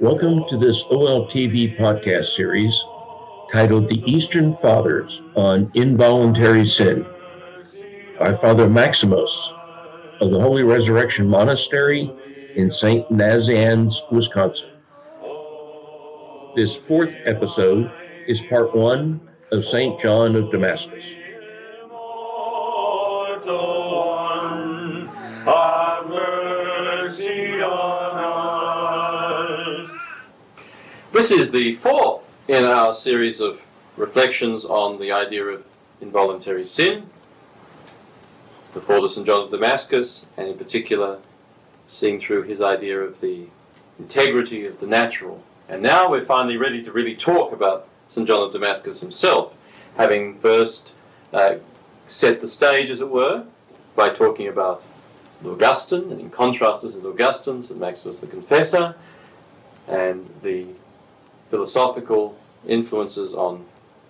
Welcome 0.00 0.46
to 0.48 0.56
this 0.56 0.82
OLTV 0.84 1.76
podcast 1.78 2.34
series 2.34 2.82
titled 3.52 3.86
The 3.86 4.02
Eastern 4.10 4.56
Fathers 4.56 5.20
on 5.36 5.70
Involuntary 5.74 6.64
Sin 6.64 7.04
by 8.18 8.32
Father 8.32 8.66
Maximos 8.66 9.30
of 10.22 10.30
the 10.30 10.40
Holy 10.40 10.62
Resurrection 10.62 11.28
Monastery 11.28 12.10
in 12.54 12.70
St. 12.70 13.06
Nazianz, 13.10 14.10
Wisconsin. 14.10 14.70
This 16.56 16.74
fourth 16.74 17.14
episode 17.26 17.92
is 18.26 18.40
part 18.40 18.74
one 18.74 19.20
of 19.52 19.66
St. 19.66 20.00
John 20.00 20.34
of 20.34 20.50
Damascus. 20.50 21.04
This 31.20 31.32
is 31.32 31.50
the 31.50 31.74
fourth 31.74 32.22
in 32.48 32.64
our 32.64 32.94
series 32.94 33.42
of 33.42 33.60
reflections 33.98 34.64
on 34.64 34.98
the 34.98 35.12
idea 35.12 35.44
of 35.44 35.62
involuntary 36.00 36.64
sin, 36.64 37.10
before 38.72 39.02
the 39.02 39.10
St. 39.10 39.26
John 39.26 39.44
of 39.44 39.50
Damascus, 39.50 40.24
and 40.38 40.48
in 40.48 40.56
particular, 40.56 41.18
seeing 41.88 42.18
through 42.20 42.44
his 42.44 42.62
idea 42.62 42.98
of 42.98 43.20
the 43.20 43.44
integrity 43.98 44.64
of 44.64 44.80
the 44.80 44.86
natural. 44.86 45.42
And 45.68 45.82
now 45.82 46.10
we're 46.10 46.24
finally 46.24 46.56
ready 46.56 46.82
to 46.84 46.90
really 46.90 47.14
talk 47.14 47.52
about 47.52 47.86
St. 48.06 48.26
John 48.26 48.46
of 48.46 48.50
Damascus 48.50 48.98
himself, 48.98 49.54
having 49.98 50.38
first 50.38 50.92
uh, 51.34 51.56
set 52.06 52.40
the 52.40 52.46
stage, 52.46 52.88
as 52.88 53.02
it 53.02 53.10
were, 53.10 53.44
by 53.94 54.08
talking 54.08 54.48
about 54.48 54.84
Augustine, 55.44 56.12
and 56.12 56.18
in 56.18 56.30
contrast 56.30 56.80
to 56.80 56.88
St. 56.88 57.04
Augustine, 57.04 57.60
St. 57.60 57.78
Maximus 57.78 58.20
the 58.20 58.26
Confessor, 58.26 58.94
and 59.86 60.26
the 60.42 60.64
philosophical 61.50 62.36
influences 62.66 63.34
on 63.34 63.64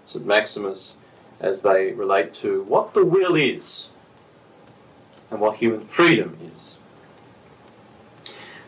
St. 0.04 0.24
Maximus 0.24 0.96
as 1.40 1.62
they 1.62 1.92
relate 1.92 2.34
to 2.34 2.62
what 2.64 2.92
the 2.94 3.04
will 3.04 3.34
is 3.34 3.88
and 5.30 5.40
what 5.40 5.56
human 5.56 5.84
freedom 5.86 6.36
is. 6.56 6.76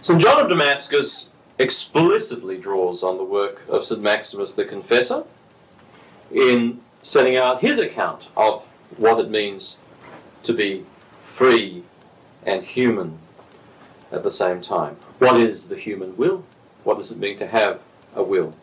St. 0.00 0.20
John 0.20 0.40
of 0.40 0.48
Damascus 0.48 1.30
explicitly 1.58 2.56
draws 2.58 3.02
on 3.02 3.18
the 3.18 3.24
work 3.24 3.62
of 3.68 3.84
St. 3.84 4.00
Maximus 4.00 4.54
the 4.54 4.64
Confessor 4.64 5.24
in 6.32 6.80
setting 7.02 7.36
out 7.36 7.60
his 7.60 7.78
account 7.78 8.28
of 8.36 8.64
what 8.96 9.18
it 9.18 9.30
means 9.30 9.78
to 10.44 10.52
be 10.52 10.84
free 11.22 11.82
and 12.46 12.64
human 12.64 13.18
at 14.10 14.22
the 14.22 14.30
same 14.30 14.60
time. 14.60 14.96
What 15.18 15.36
is 15.36 15.68
the 15.68 15.76
human 15.76 16.16
will? 16.16 16.44
What 16.84 16.96
does 16.96 17.12
it 17.12 17.18
mean 17.18 17.38
to 17.38 17.46
have 17.46 17.80
a 18.14 18.22
will? 18.22 18.54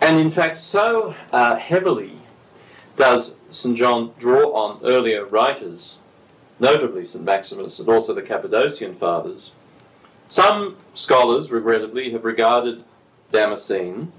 And 0.00 0.18
in 0.18 0.30
fact, 0.30 0.56
so 0.56 1.14
uh, 1.32 1.56
heavily 1.56 2.12
does 2.96 3.36
St. 3.50 3.76
John 3.76 4.12
draw 4.18 4.52
on 4.52 4.80
earlier 4.84 5.24
writers, 5.26 5.98
notably 6.60 7.04
St. 7.04 7.24
Maximus 7.24 7.78
and 7.78 7.88
also 7.88 8.14
the 8.14 8.22
Cappadocian 8.22 8.94
Fathers. 8.96 9.52
Some 10.28 10.76
scholars, 10.94 11.50
regrettably, 11.50 12.10
have 12.10 12.24
regarded 12.24 12.84
Damascene 13.32 14.12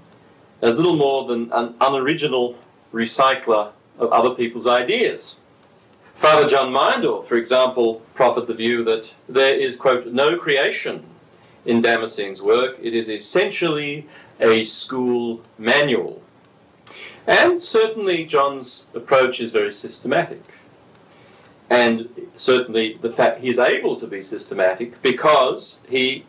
as 0.62 0.74
little 0.74 0.96
more 0.96 1.26
than 1.26 1.52
an 1.52 1.74
unoriginal 1.80 2.56
recycler 2.92 3.70
of 3.98 4.12
other 4.12 4.30
people's 4.30 4.66
ideas. 4.66 5.36
Father 6.14 6.48
John 6.48 6.72
Meyendorff, 6.72 7.26
for 7.26 7.36
example, 7.36 8.02
proffered 8.14 8.46
the 8.46 8.54
view 8.54 8.84
that 8.84 9.10
there 9.28 9.54
is, 9.54 9.76
quote, 9.76 10.06
no 10.06 10.36
creation 10.36 11.02
in 11.64 11.80
Damascene's 11.80 12.42
work. 12.42 12.76
It 12.82 12.94
is 12.94 13.08
essentially 13.08 14.06
a 14.40 14.64
school 14.64 15.42
manual. 15.58 16.22
And 17.26 17.62
certainly 17.62 18.24
John's 18.24 18.86
approach 18.94 19.40
is 19.40 19.52
very 19.52 19.72
systematic. 19.72 20.42
And 21.68 22.08
certainly 22.34 22.98
the 23.00 23.10
fact 23.10 23.40
he 23.40 23.48
is 23.48 23.58
able 23.58 23.94
to 24.00 24.06
be 24.06 24.20
systematic 24.22 25.00
because 25.02 25.78
he, 25.88 26.24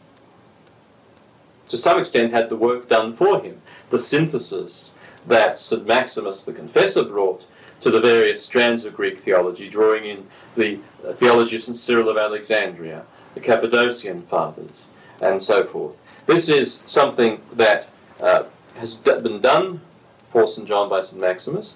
to 1.69 1.77
some 1.77 1.97
extent, 1.97 2.31
had 2.31 2.49
the 2.49 2.55
work 2.55 2.88
done 2.88 3.13
for 3.13 3.41
him. 3.41 3.59
The 3.89 3.97
synthesis 3.97 4.93
that 5.28 5.57
St. 5.57 5.85
Maximus 5.88 6.43
the 6.43 6.53
Confessor 6.53 7.03
brought 7.03 7.45
to 7.81 7.89
the 7.89 7.99
various 7.99 8.43
strands 8.43 8.85
of 8.85 8.95
Greek 8.95 9.19
theology, 9.19 9.67
drawing 9.67 10.05
in 10.05 10.28
the 10.55 10.79
theology 11.13 11.55
of 11.55 11.63
St. 11.63 11.75
Cyril 11.75 12.09
of 12.09 12.17
Alexandria, 12.17 13.03
the 13.33 13.39
Cappadocian 13.39 14.22
Fathers, 14.23 14.89
and 15.22 15.41
so 15.41 15.66
forth. 15.66 15.95
This 16.28 16.49
is 16.49 16.81
something 16.85 17.41
that 17.53 17.89
uh, 18.22 18.44
has 18.76 18.96
been 18.96 19.42
done 19.42 19.82
for 20.32 20.48
St. 20.48 20.68
John 20.68 20.90
by 20.90 21.02
St. 21.02 21.20
Maximus, 21.20 21.76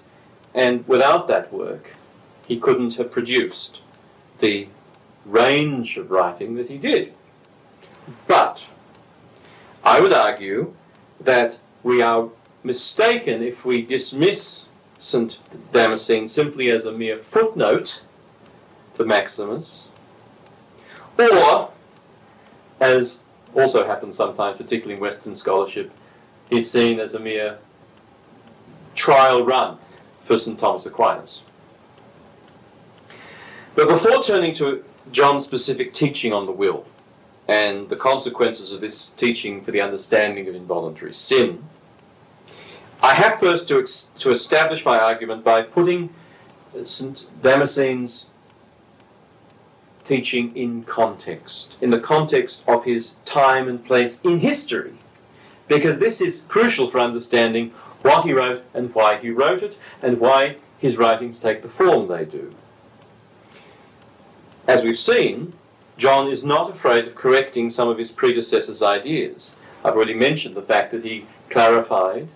and 0.54 0.88
without 0.88 1.28
that 1.28 1.52
work, 1.52 1.96
he 2.48 2.60
couldn't 2.60 2.96
have 2.96 3.12
produced 3.12 3.82
the 4.40 4.68
range 5.26 5.98
of 5.98 6.12
writing 6.12 6.56
that 6.56 6.70
he 6.70 6.78
did. 6.78 7.14
But 8.28 8.62
I 9.84 10.00
would 10.00 10.14
argue 10.14 10.74
that 11.20 11.58
we 11.84 12.02
are 12.02 12.30
mistaken 12.64 13.42
if 13.42 13.66
we 13.66 13.82
dismiss 13.82 14.66
St. 14.98 15.38
Damascene 15.74 16.28
simply 16.28 16.72
as 16.72 16.86
a 16.86 16.92
mere 16.92 17.18
footnote 17.18 18.02
to 18.96 19.06
Maximus, 19.06 19.84
or, 21.18 21.72
as 22.80 23.24
also 23.54 23.86
happens 23.86 24.16
sometimes, 24.16 24.58
particularly 24.58 24.96
in 24.96 25.02
Western 25.02 25.36
scholarship, 25.36 25.92
is 26.50 26.70
seen 26.70 27.00
as 27.00 27.14
a 27.14 27.20
mere 27.20 27.58
trial 28.96 29.44
run 29.44 29.78
for 30.24 30.38
St. 30.38 30.60
Thomas 30.60 30.86
Aquinas. 30.86 31.42
But 33.76 33.88
before 33.88 34.24
turning 34.24 34.56
to 34.56 34.84
John's 35.12 35.44
specific 35.44 35.94
teaching 35.94 36.34
on 36.34 36.46
the 36.46 36.52
will 36.52 36.86
and 37.48 37.90
the 37.90 37.96
consequences 37.96 38.72
of 38.72 38.82
this 38.82 39.10
teaching 39.10 39.62
for 39.62 39.72
the 39.72 39.82
understanding 39.82 40.48
of 40.48 40.56
involuntary 40.56 41.14
sin, 41.14 41.64
I 43.02 43.14
have 43.14 43.40
first 43.40 43.68
to, 43.68 43.80
ex- 43.80 44.12
to 44.20 44.32
establish 44.32 44.86
my 44.86 44.98
argument 44.98 45.44
by 45.44 45.62
putting 45.62 46.10
St. 46.84 47.26
Damascene's 47.42 48.28
teaching 50.06 50.56
in 50.56 50.84
context, 50.84 51.76
in 51.82 51.90
the 51.90 52.00
context 52.00 52.64
of 52.68 52.84
his 52.84 53.16
time 53.26 53.68
and 53.68 53.84
place 53.84 54.22
in 54.22 54.40
history 54.40 54.94
because 55.68 55.98
this 55.98 56.22
is 56.22 56.46
crucial 56.48 56.88
for 56.88 57.00
understanding 57.00 57.72
what 58.02 58.26
he 58.26 58.34
wrote 58.34 58.64
and 58.74 58.94
why 58.94 59.18
he 59.18 59.32
wrote 59.32 59.64
it, 59.64 59.78
and 60.02 60.20
why 60.20 60.58
his 60.78 60.98
writings 60.98 61.40
take 61.40 61.62
the 61.62 61.70
form 61.70 62.08
they 62.08 62.26
do. 62.26 62.54
As 64.68 64.84
we've 64.84 65.00
seen, 65.00 65.54
John 65.98 66.28
is 66.30 66.44
not 66.44 66.70
afraid 66.70 67.08
of 67.08 67.16
correcting 67.16 67.70
some 67.70 67.88
of 67.88 67.98
his 67.98 68.12
predecessors' 68.12 68.84
ideas. 68.84 69.56
I've 69.84 69.96
already 69.96 70.14
mentioned 70.14 70.56
the 70.56 70.62
fact 70.62 70.92
that 70.92 71.04
he 71.04 71.26
clarified, 71.50 72.28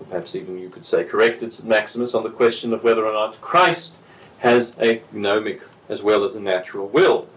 or 0.00 0.06
perhaps 0.06 0.34
even 0.34 0.58
you 0.58 0.68
could 0.68 0.84
say 0.84 1.04
corrected 1.04 1.52
St. 1.52 1.68
Maximus 1.68 2.14
on 2.14 2.22
the 2.22 2.30
question 2.30 2.72
of 2.72 2.82
whether 2.82 3.06
or 3.06 3.12
not 3.12 3.40
Christ 3.40 3.92
has 4.38 4.76
a 4.80 5.00
gnomic 5.12 5.60
as 5.88 6.02
well 6.02 6.24
as 6.24 6.34
a 6.34 6.40
natural 6.40 6.88
will. 6.88 7.28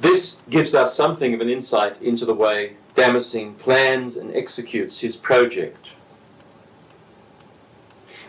This 0.00 0.40
gives 0.48 0.74
us 0.74 0.94
something 0.94 1.34
of 1.34 1.40
an 1.40 1.50
insight 1.50 2.00
into 2.00 2.24
the 2.24 2.34
way 2.34 2.76
Damascene 2.94 3.54
plans 3.54 4.16
and 4.16 4.34
executes 4.34 5.00
his 5.00 5.16
project. 5.16 5.90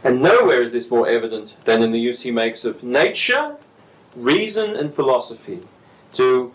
And 0.04 0.22
nowhere 0.22 0.62
is 0.64 0.72
this 0.72 0.90
more 0.90 1.08
evident 1.08 1.56
than 1.64 1.82
in 1.82 1.92
the 1.92 2.00
use 2.00 2.22
he 2.22 2.32
makes 2.32 2.66
of 2.66 2.84
nature, 2.84 3.56
reason, 4.16 4.76
and 4.76 4.94
philosophy 4.94 5.60
to 6.14 6.52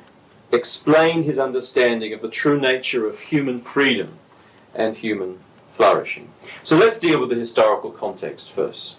explain 0.53 1.23
his 1.23 1.39
understanding 1.39 2.13
of 2.13 2.21
the 2.21 2.29
true 2.29 2.61
nature 2.61 3.07
of 3.07 3.19
human 3.19 3.61
freedom 3.61 4.19
and 4.75 4.97
human 4.97 5.39
flourishing. 5.71 6.31
So 6.63 6.77
let's 6.77 6.99
deal 6.99 7.21
with 7.21 7.31
the 7.31 7.37
historical 7.37 7.91
context 7.91 8.53
first. 8.53 8.97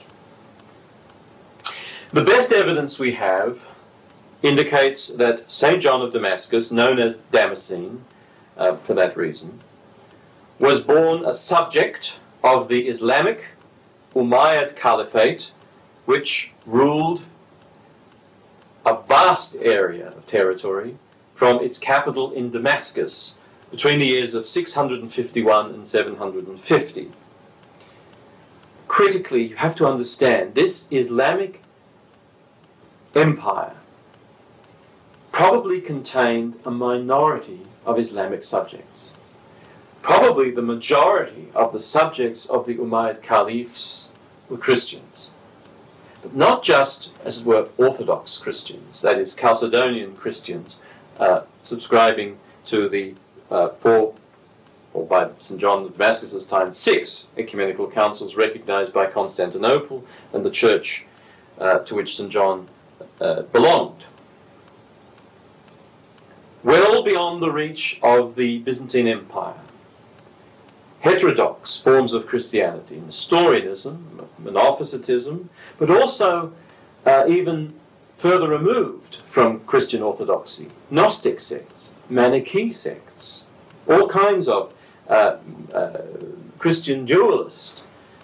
The 2.11 2.23
best 2.23 2.51
evidence 2.51 2.97
we 2.97 3.13
have 3.13 3.61
indicates 4.43 5.09
that 5.09 5.51
St. 5.51 5.81
John 5.81 6.01
of 6.01 6.13
Damascus, 6.13 6.71
known 6.71 6.99
as 6.99 7.17
Damascene 7.31 8.03
uh, 8.57 8.75
for 8.77 8.93
that 8.93 9.17
reason, 9.17 9.59
was 10.59 10.81
born 10.81 11.25
a 11.25 11.33
subject 11.33 12.13
of 12.43 12.67
the 12.67 12.87
Islamic 12.87 13.45
Umayyad 14.15 14.75
Caliphate, 14.75 15.51
which 16.05 16.51
ruled 16.65 17.23
a 18.85 19.01
vast 19.03 19.55
area 19.59 20.09
of 20.09 20.25
territory 20.25 20.97
from 21.35 21.63
its 21.63 21.77
capital 21.77 22.31
in 22.31 22.49
Damascus 22.49 23.33
between 23.69 23.99
the 23.99 24.05
years 24.05 24.33
of 24.33 24.47
651 24.47 25.73
and 25.73 25.85
750. 25.85 27.11
Critically, 28.87 29.47
you 29.47 29.55
have 29.57 29.75
to 29.75 29.85
understand 29.85 30.55
this 30.55 30.87
Islamic 30.89 31.61
empire 33.13 33.76
probably 35.37 35.79
contained 35.79 36.59
a 36.65 36.71
minority 36.71 37.59
of 37.85 37.99
Islamic 37.99 38.43
subjects. 38.43 39.11
Probably 40.01 40.49
the 40.49 40.63
majority 40.63 41.49
of 41.53 41.71
the 41.71 41.79
subjects 41.79 42.47
of 42.47 42.65
the 42.65 42.73
Umayyad 42.73 43.21
caliphs 43.21 44.09
were 44.49 44.57
Christians. 44.57 45.29
But 46.23 46.35
not 46.35 46.63
just, 46.63 47.09
as 47.23 47.37
it 47.37 47.45
were, 47.45 47.69
Orthodox 47.77 48.39
Christians, 48.39 49.03
that 49.03 49.19
is, 49.19 49.35
Chalcedonian 49.35 50.17
Christians, 50.17 50.79
uh, 51.19 51.41
subscribing 51.61 52.39
to 52.65 52.89
the 52.89 53.13
uh, 53.51 53.69
four, 53.79 54.15
or 54.95 55.05
by 55.05 55.29
St. 55.37 55.61
John 55.61 55.83
of 55.83 55.91
Damascus's 55.91 56.45
time, 56.45 56.71
six 56.71 57.27
ecumenical 57.37 57.91
councils 57.91 58.33
recognized 58.33 58.91
by 58.91 59.05
Constantinople 59.05 60.03
and 60.33 60.43
the 60.43 60.49
church 60.49 61.05
uh, 61.59 61.77
to 61.85 61.93
which 61.93 62.17
St. 62.17 62.31
John 62.31 62.67
uh, 63.21 63.43
belonged. 63.43 64.03
Well 66.67 67.01
beyond 67.01 67.41
the 67.41 67.49
reach 67.49 67.97
of 68.03 68.35
the 68.35 68.57
Byzantine 68.57 69.07
Empire, 69.07 69.55
heterodox 70.99 71.79
forms 71.79 72.11
of 72.11 72.27
Christianity, 72.27 73.01
Nestorianism, 73.05 74.27
Monophysitism, 74.43 75.47
but 75.77 75.89
also 75.89 76.51
uh, 77.05 77.23
even 77.29 77.73
further 78.17 78.49
removed 78.49 79.19
from 79.27 79.61
Christian 79.61 80.01
orthodoxy, 80.01 80.67
Gnostic 80.91 81.39
sects, 81.39 81.91
Manichae 82.09 82.73
sects, 82.73 83.43
all 83.87 84.09
kinds 84.09 84.49
of 84.49 84.73
uh, 85.07 85.37
uh, 85.73 86.01
Christian 86.59 87.05
dualist 87.05 87.79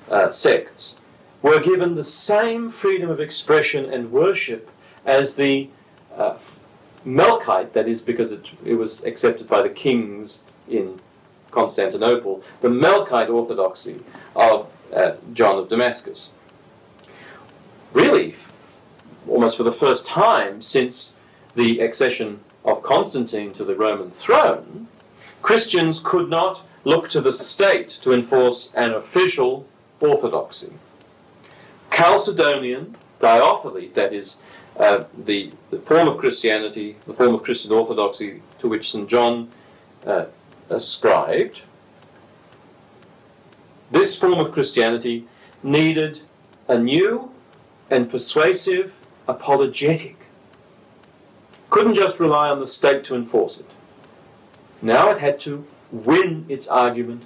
uh, 0.10 0.32
sects 0.32 1.00
were 1.42 1.62
given 1.62 1.96
the 1.96 2.04
same 2.04 2.72
freedom 2.72 3.10
of 3.10 3.22
expression 3.22 3.86
and 3.86 4.12
worship 4.12 4.70
as 5.06 5.36
the 5.36 5.70
uh, 6.18 6.38
Melkite, 7.06 7.74
that 7.74 7.88
is 7.88 8.02
because 8.02 8.32
it, 8.32 8.46
it 8.66 8.76
was 8.76 9.04
accepted 9.04 9.48
by 9.48 9.62
the 9.62 9.70
kings 9.70 10.44
in 10.70 11.00
Constantinople, 11.52 12.44
the 12.62 12.70
Melkite 12.70 13.30
orthodoxy 13.30 14.00
of 14.36 14.68
uh, 14.94 15.16
John 15.34 15.58
of 15.58 15.70
Damascus. 15.70 16.30
Really, 17.94 18.36
almost 19.28 19.58
for 19.58 19.64
the 19.64 19.72
first 19.72 20.06
time 20.06 20.62
since 20.62 21.14
the 21.56 21.80
accession 21.82 22.40
of 22.66 22.82
Constantine 22.82 23.54
to 23.54 23.64
the 23.64 23.76
Roman 23.76 24.12
throne, 24.12 24.88
Christians 25.42 26.00
could 26.04 26.30
not 26.30 26.62
look 26.86 27.10
to 27.10 27.22
the 27.22 27.32
state 27.32 27.90
to 28.02 28.14
enforce 28.14 28.72
an 28.76 28.94
official 28.94 29.68
orthodoxy. 30.00 30.74
Chalcedonian 31.92 32.96
diothelite, 33.20 33.94
that 33.94 34.14
is, 34.14 34.38
uh, 34.78 35.04
the, 35.26 35.52
the, 35.70 35.80
form 35.80 36.08
of 36.08 36.18
Christianity, 36.18 36.98
the 37.06 37.14
form 37.14 37.36
of 37.36 37.44
Christian 37.44 37.72
orthodoxy 37.72 38.42
to 38.60 38.68
which 38.68 38.92
St. 38.92 39.08
John 39.08 39.50
uh, 40.06 40.26
ascribed, 40.70 41.62
this 43.92 44.18
form 44.18 44.40
of 44.40 44.52
Christianity 44.52 45.28
needed 45.62 46.22
a 46.68 46.78
new 46.78 47.32
and 47.92 48.10
persuasive 48.10 48.96
apologetic. 49.28 50.16
Couldn't 51.70 51.94
just 51.94 52.20
rely 52.20 52.50
on 52.50 52.60
the 52.60 52.68
state 52.68 53.04
to 53.06 53.16
enforce 53.16 53.60
it. 53.60 53.68
Now 54.82 55.12
it 55.12 55.20
had 55.20 55.40
to 55.42 55.66
win 55.92 56.46
its 56.50 56.68
argument 56.68 57.24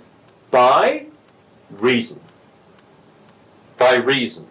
by 0.51 1.05
reason. 1.71 2.19
By 3.77 3.95
reason. 3.95 4.47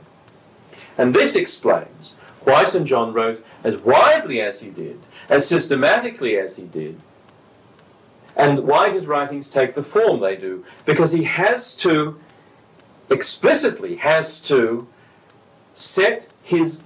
And 0.99 1.15
this 1.15 1.37
explains 1.37 2.17
why 2.47 2.63
St. 2.63 2.87
John 2.87 3.13
wrote 3.13 3.45
as 3.65 3.77
widely 3.79 4.41
as 4.41 4.61
he 4.61 4.71
did, 4.71 5.01
as 5.29 5.49
systematically 5.49 6.39
as 6.39 6.55
he 6.55 6.63
did, 6.63 7.01
and 8.37 8.61
why 8.61 8.91
his 8.91 9.09
writings 9.09 9.51
take 9.51 9.75
the 9.75 9.83
form 9.83 10.21
they 10.21 10.37
do. 10.37 10.65
Because 10.85 11.11
he 11.11 11.25
has 11.25 11.75
to, 11.77 12.21
explicitly 13.11 13.97
has 13.97 14.41
to, 14.43 14.87
set 15.75 16.29
his, 16.45 16.83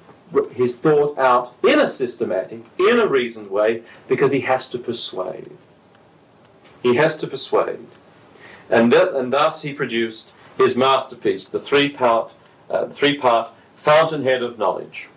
his 0.53 0.79
thought 0.79 1.19
out 1.19 1.55
in 1.63 1.79
a 1.79 1.89
systematic, 1.89 2.65
in 2.79 2.99
a 2.99 3.07
reasoned 3.07 3.51
way, 3.51 3.83
because 4.09 4.33
he 4.33 4.41
has 4.41 4.67
to 4.71 4.79
persuade. 4.79 5.51
He 6.83 6.95
has 6.95 7.19
to 7.19 7.27
persuade. 7.27 7.87
And, 8.71 8.91
and 8.95 9.31
thus 9.31 9.61
he 9.61 9.75
produced 9.75 10.31
his 10.57 10.75
masterpiece, 10.75 11.51
the 11.51 11.61
three-part, 11.61 12.33
uh, 12.71 12.87
three-part 12.87 13.51
fountainhead 13.75 14.43
of 14.43 14.59
knowledge, 14.59 15.11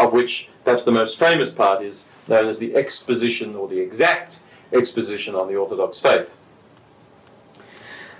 of 0.00 0.12
which 0.12 0.48
perhaps 0.64 0.84
the 0.84 0.92
most 0.92 1.18
famous 1.18 1.50
part 1.50 1.82
is 1.82 2.06
known 2.28 2.48
as 2.48 2.58
the 2.58 2.74
exposition 2.74 3.54
or 3.54 3.68
the 3.68 3.78
exact 3.78 4.40
exposition 4.72 5.34
on 5.34 5.48
the 5.48 5.56
Orthodox 5.56 5.98
faith. 5.98 6.36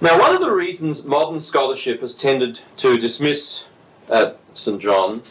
Now, 0.00 0.18
one 0.18 0.34
of 0.34 0.40
the 0.40 0.50
reasons 0.50 1.04
modern 1.04 1.40
scholarship 1.40 2.00
has 2.00 2.14
tended 2.14 2.60
to 2.78 2.98
dismiss 2.98 3.64
uh, 4.08 4.32
St. 4.54 4.80
John 4.80 5.22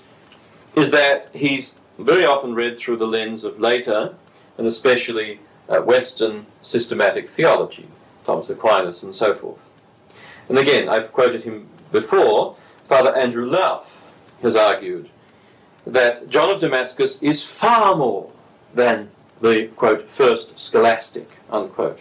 is 0.75 0.91
that 0.91 1.29
he's 1.33 1.79
very 1.97 2.25
often 2.25 2.53
read 2.53 2.77
through 2.77 2.97
the 2.97 3.07
lens 3.07 3.43
of 3.43 3.59
later 3.59 4.15
and 4.57 4.67
especially 4.67 5.39
uh, 5.67 5.81
Western 5.81 6.45
systematic 6.61 7.29
theology, 7.29 7.87
Thomas 8.25 8.49
Aquinas 8.49 9.03
and 9.03 9.15
so 9.15 9.33
forth. 9.33 9.59
And 10.47 10.57
again, 10.57 10.87
I've 10.87 11.11
quoted 11.11 11.43
him 11.43 11.67
before, 11.91 12.55
Father 12.85 13.15
Andrew 13.15 13.49
Louth 13.49 14.07
has 14.41 14.55
argued 14.55 15.09
that 15.93 16.29
John 16.29 16.49
of 16.49 16.59
Damascus 16.59 17.21
is 17.21 17.43
far 17.43 17.95
more 17.95 18.31
than 18.73 19.09
the, 19.41 19.67
quote, 19.75 20.09
first 20.09 20.59
scholastic, 20.59 21.29
unquote. 21.49 21.99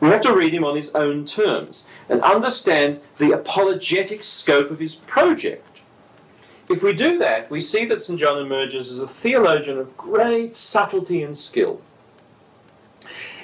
We 0.00 0.08
have 0.08 0.20
to 0.22 0.34
read 0.34 0.52
him 0.52 0.64
on 0.64 0.76
his 0.76 0.90
own 0.94 1.24
terms 1.24 1.86
and 2.08 2.20
understand 2.20 3.00
the 3.18 3.32
apologetic 3.32 4.22
scope 4.22 4.70
of 4.70 4.78
his 4.78 4.94
project. 4.94 5.80
If 6.68 6.82
we 6.82 6.92
do 6.92 7.18
that, 7.18 7.50
we 7.50 7.60
see 7.60 7.84
that 7.86 8.02
St. 8.02 8.18
John 8.18 8.38
emerges 8.38 8.90
as 8.90 8.98
a 8.98 9.08
theologian 9.08 9.78
of 9.78 9.96
great 9.96 10.54
subtlety 10.54 11.22
and 11.22 11.36
skill. 11.36 11.80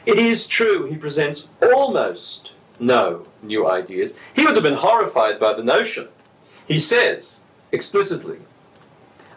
It 0.05 0.19
is 0.19 0.46
true 0.49 0.87
he 0.87 0.96
presents 0.96 1.46
almost 1.62 2.50
no 2.81 3.26
new 3.43 3.69
ideas. 3.69 4.14
He 4.35 4.44
would 4.44 4.55
have 4.55 4.64
been 4.64 4.75
horrified 4.75 5.38
by 5.38 5.55
the 5.55 5.62
notion. 5.62 6.08
He 6.67 6.78
says 6.78 7.40
explicitly, 7.70 8.38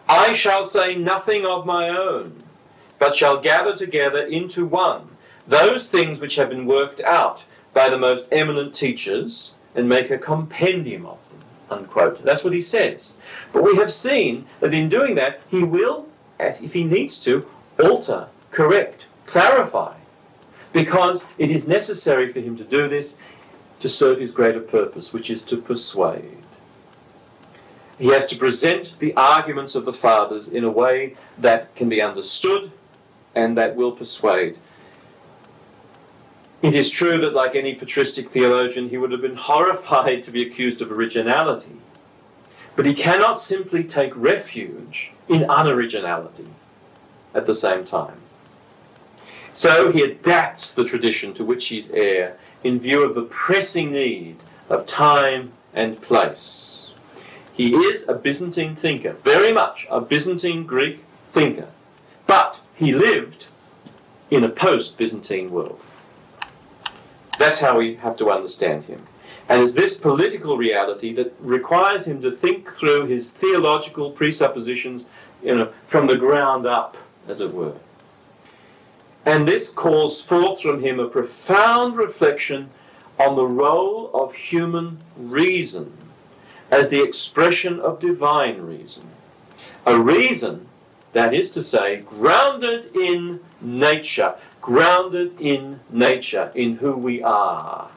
I 0.08 0.32
shall 0.32 0.64
say 0.64 0.94
nothing 0.94 1.44
of 1.44 1.66
my 1.66 1.88
own, 1.88 2.42
but 2.98 3.14
shall 3.14 3.40
gather 3.40 3.76
together 3.76 4.24
into 4.24 4.64
one 4.64 5.08
those 5.46 5.86
things 5.86 6.18
which 6.18 6.36
have 6.36 6.48
been 6.48 6.66
worked 6.66 7.00
out 7.00 7.44
by 7.72 7.88
the 7.88 7.98
most 7.98 8.24
eminent 8.32 8.74
teachers 8.74 9.52
and 9.74 9.88
make 9.88 10.10
a 10.10 10.18
compendium 10.18 11.06
of 11.06 11.18
them. 11.28 11.38
Unquote. 11.70 12.24
That's 12.24 12.44
what 12.44 12.52
he 12.52 12.62
says. 12.62 13.12
But 13.52 13.62
we 13.62 13.76
have 13.76 13.92
seen 13.92 14.46
that 14.60 14.74
in 14.74 14.88
doing 14.88 15.14
that, 15.16 15.40
he 15.50 15.62
will, 15.62 16.06
if 16.38 16.72
he 16.72 16.84
needs 16.84 17.18
to, 17.20 17.46
alter, 17.78 18.28
correct, 18.50 19.06
clarify, 19.26 19.94
because 20.72 21.26
it 21.38 21.50
is 21.50 21.66
necessary 21.66 22.32
for 22.32 22.40
him 22.40 22.56
to 22.56 22.64
do 22.64 22.88
this 22.88 23.18
to 23.80 23.88
serve 23.88 24.18
his 24.18 24.30
greater 24.30 24.60
purpose, 24.60 25.12
which 25.12 25.28
is 25.28 25.42
to 25.42 25.56
persuade. 25.56 26.38
He 27.98 28.08
has 28.08 28.26
to 28.26 28.36
present 28.36 28.98
the 28.98 29.14
arguments 29.14 29.74
of 29.74 29.84
the 29.84 29.92
fathers 29.92 30.48
in 30.48 30.64
a 30.64 30.70
way 30.70 31.16
that 31.38 31.74
can 31.74 31.88
be 31.88 32.02
understood 32.02 32.70
and 33.34 33.56
that 33.56 33.74
will 33.74 33.92
persuade. 33.92 34.58
It 36.62 36.74
is 36.74 36.90
true 36.90 37.18
that, 37.18 37.34
like 37.34 37.54
any 37.54 37.74
patristic 37.74 38.30
theologian, 38.30 38.88
he 38.88 38.98
would 38.98 39.12
have 39.12 39.20
been 39.20 39.36
horrified 39.36 40.22
to 40.24 40.30
be 40.30 40.42
accused 40.42 40.82
of 40.82 40.90
originality. 40.90 41.76
But 42.74 42.86
he 42.86 42.94
cannot 42.94 43.40
simply 43.40 43.84
take 43.84 44.12
refuge 44.14 45.12
in 45.28 45.42
unoriginality 45.42 46.46
at 47.34 47.46
the 47.46 47.54
same 47.54 47.84
time. 47.84 48.18
So 49.52 49.90
he 49.90 50.02
adapts 50.02 50.74
the 50.74 50.84
tradition 50.84 51.32
to 51.34 51.44
which 51.44 51.68
he's 51.68 51.90
heir 51.90 52.36
in 52.64 52.78
view 52.78 53.02
of 53.02 53.14
the 53.14 53.22
pressing 53.22 53.92
need 53.92 54.36
of 54.68 54.84
time 54.86 55.52
and 55.72 56.00
place. 56.02 56.75
He 57.56 57.74
is 57.74 58.06
a 58.06 58.12
Byzantine 58.12 58.76
thinker, 58.76 59.12
very 59.24 59.50
much 59.50 59.86
a 59.90 59.98
Byzantine 59.98 60.66
Greek 60.66 61.02
thinker, 61.32 61.68
but 62.26 62.58
he 62.74 62.92
lived 62.92 63.46
in 64.30 64.44
a 64.44 64.48
post 64.50 64.98
Byzantine 64.98 65.50
world. 65.50 65.80
That's 67.38 67.58
how 67.58 67.78
we 67.78 67.94
have 67.94 68.14
to 68.18 68.30
understand 68.30 68.84
him. 68.84 69.06
And 69.48 69.62
it's 69.62 69.72
this 69.72 69.96
political 69.96 70.58
reality 70.58 71.14
that 71.14 71.34
requires 71.40 72.06
him 72.06 72.20
to 72.20 72.30
think 72.30 72.70
through 72.74 73.06
his 73.06 73.30
theological 73.30 74.10
presuppositions 74.10 75.04
you 75.42 75.54
know, 75.54 75.72
from 75.86 76.06
the 76.06 76.16
ground 76.16 76.66
up, 76.66 76.98
as 77.26 77.40
it 77.40 77.54
were. 77.54 77.76
And 79.24 79.48
this 79.48 79.70
calls 79.70 80.20
forth 80.20 80.60
from 80.60 80.82
him 80.82 81.00
a 81.00 81.08
profound 81.08 81.96
reflection 81.96 82.68
on 83.18 83.34
the 83.34 83.46
role 83.46 84.10
of 84.12 84.34
human 84.34 84.98
reason 85.16 85.90
as 86.70 86.88
the 86.88 87.02
expression 87.02 87.80
of 87.80 88.00
divine 88.00 88.60
reason. 88.60 89.04
A 89.84 89.98
reason 89.98 90.66
That 91.16 91.32
is 91.32 91.48
to 91.52 91.62
say, 91.62 92.02
grounded 92.04 92.94
in 92.94 93.40
nature, 93.62 94.34
grounded 94.60 95.40
in 95.40 95.80
nature, 95.88 96.52
in 96.54 96.76
who 96.76 96.94
we 96.94 97.22
are. 97.22 97.88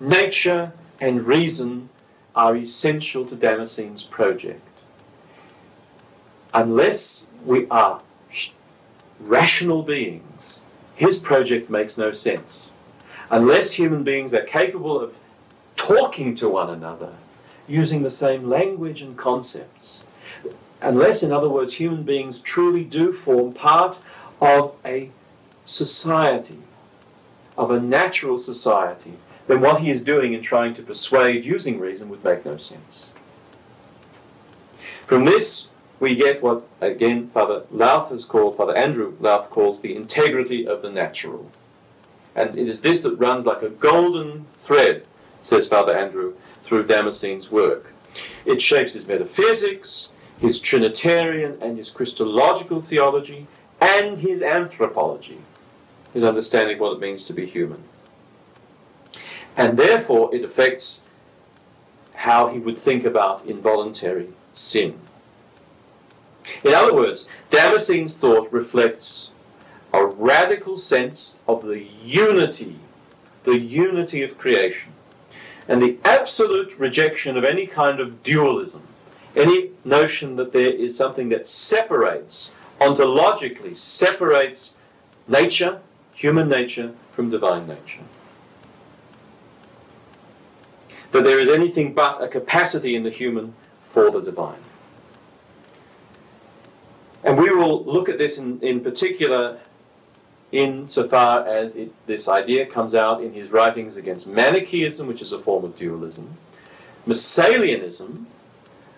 Nature 0.00 0.72
and 1.00 1.24
reason 1.24 1.88
are 2.34 2.56
essential 2.56 3.24
to 3.26 3.36
Damascene's 3.36 4.02
project. 4.02 4.66
Unless 6.52 7.28
we 7.44 7.68
are 7.68 8.02
rational 9.20 9.84
beings, 9.84 10.62
his 10.96 11.16
project 11.16 11.70
makes 11.70 11.96
no 11.96 12.10
sense. 12.10 12.70
Unless 13.30 13.74
human 13.74 14.02
beings 14.02 14.34
are 14.34 14.42
capable 14.42 15.00
of 15.00 15.16
talking 15.82 16.32
to 16.36 16.48
one 16.48 16.70
another, 16.70 17.12
using 17.66 18.02
the 18.02 18.10
same 18.10 18.48
language 18.48 19.02
and 19.02 19.16
concepts, 19.16 20.02
unless, 20.80 21.24
in 21.24 21.32
other 21.32 21.48
words, 21.48 21.74
human 21.74 22.04
beings 22.04 22.40
truly 22.40 22.84
do 22.84 23.12
form 23.12 23.52
part 23.52 23.98
of 24.40 24.76
a 24.84 25.10
society, 25.64 26.58
of 27.58 27.72
a 27.72 27.80
natural 27.80 28.38
society, 28.38 29.14
then 29.48 29.60
what 29.60 29.80
he 29.80 29.90
is 29.90 30.00
doing 30.00 30.34
in 30.34 30.40
trying 30.40 30.72
to 30.72 30.82
persuade 30.82 31.44
using 31.44 31.80
reason 31.80 32.08
would 32.08 32.22
make 32.22 32.44
no 32.44 32.56
sense. 32.56 33.10
From 35.06 35.24
this, 35.24 35.66
we 35.98 36.14
get 36.14 36.40
what, 36.42 36.62
again, 36.80 37.28
Father 37.34 37.64
Louth 37.72 38.10
has 38.10 38.24
called, 38.24 38.56
Father 38.56 38.76
Andrew 38.76 39.16
Louth 39.18 39.50
calls 39.50 39.80
the 39.80 39.96
integrity 39.96 40.64
of 40.64 40.80
the 40.80 40.90
natural. 40.90 41.50
And 42.36 42.56
it 42.56 42.68
is 42.68 42.82
this 42.82 43.00
that 43.00 43.16
runs 43.16 43.44
like 43.44 43.62
a 43.62 43.68
golden 43.68 44.46
thread, 44.62 45.06
says 45.42 45.68
Father 45.68 45.96
Andrew, 45.96 46.34
through 46.62 46.86
Damascene's 46.86 47.50
work. 47.50 47.92
It 48.44 48.62
shapes 48.62 48.94
his 48.94 49.06
metaphysics, 49.06 50.08
his 50.38 50.60
Trinitarian 50.60 51.58
and 51.60 51.76
his 51.76 51.90
Christological 51.90 52.80
theology, 52.80 53.46
and 53.80 54.18
his 54.18 54.42
anthropology, 54.42 55.38
his 56.14 56.24
understanding 56.24 56.76
of 56.76 56.80
what 56.80 56.92
it 56.92 57.00
means 57.00 57.24
to 57.24 57.32
be 57.32 57.46
human. 57.46 57.82
And 59.56 59.78
therefore, 59.78 60.34
it 60.34 60.44
affects 60.44 61.02
how 62.14 62.48
he 62.48 62.58
would 62.58 62.78
think 62.78 63.04
about 63.04 63.44
involuntary 63.46 64.28
sin. 64.52 64.98
In 66.64 66.74
other 66.74 66.94
words, 66.94 67.28
Damascene's 67.50 68.16
thought 68.16 68.52
reflects 68.52 69.30
a 69.92 70.04
radical 70.04 70.78
sense 70.78 71.36
of 71.46 71.64
the 71.64 71.80
unity, 72.02 72.76
the 73.44 73.58
unity 73.58 74.22
of 74.22 74.38
creation, 74.38 74.92
and 75.68 75.82
the 75.82 75.98
absolute 76.04 76.78
rejection 76.78 77.36
of 77.36 77.44
any 77.44 77.66
kind 77.66 78.00
of 78.00 78.22
dualism, 78.22 78.82
any 79.36 79.70
notion 79.84 80.36
that 80.36 80.52
there 80.52 80.72
is 80.72 80.96
something 80.96 81.28
that 81.30 81.46
separates, 81.46 82.52
ontologically 82.80 83.76
separates 83.76 84.74
nature, 85.28 85.80
human 86.14 86.48
nature, 86.48 86.92
from 87.12 87.30
divine 87.30 87.66
nature. 87.66 88.00
That 91.12 91.24
there 91.24 91.38
is 91.38 91.50
anything 91.50 91.92
but 91.92 92.22
a 92.22 92.28
capacity 92.28 92.96
in 92.96 93.02
the 93.02 93.10
human 93.10 93.54
for 93.84 94.10
the 94.10 94.20
divine. 94.20 94.58
And 97.22 97.38
we 97.38 97.50
will 97.50 97.84
look 97.84 98.08
at 98.08 98.18
this 98.18 98.38
in, 98.38 98.58
in 98.60 98.80
particular 98.80 99.58
insofar 100.52 101.46
as 101.46 101.74
it, 101.74 101.92
this 102.06 102.28
idea 102.28 102.66
comes 102.66 102.94
out 102.94 103.22
in 103.22 103.32
his 103.32 103.50
writings 103.50 103.96
against 103.96 104.26
Manichaeism, 104.26 105.06
which 105.06 105.22
is 105.22 105.32
a 105.32 105.38
form 105.38 105.64
of 105.64 105.76
dualism, 105.76 106.36
Massalianism, 107.06 108.26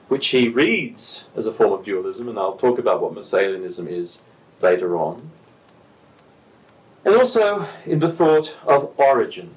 which 0.08 0.28
he 0.28 0.48
reads 0.48 1.24
as 1.36 1.46
a 1.46 1.52
form 1.52 1.72
of 1.72 1.84
dualism, 1.84 2.28
and 2.28 2.38
I'll 2.38 2.56
talk 2.56 2.78
about 2.78 3.00
what 3.00 3.14
Massalianism 3.14 3.88
is 3.88 4.20
later 4.60 4.96
on, 4.96 5.30
and 7.04 7.14
also 7.14 7.66
in 7.86 8.00
the 8.00 8.10
thought 8.10 8.54
of 8.66 8.92
Origen, 8.98 9.54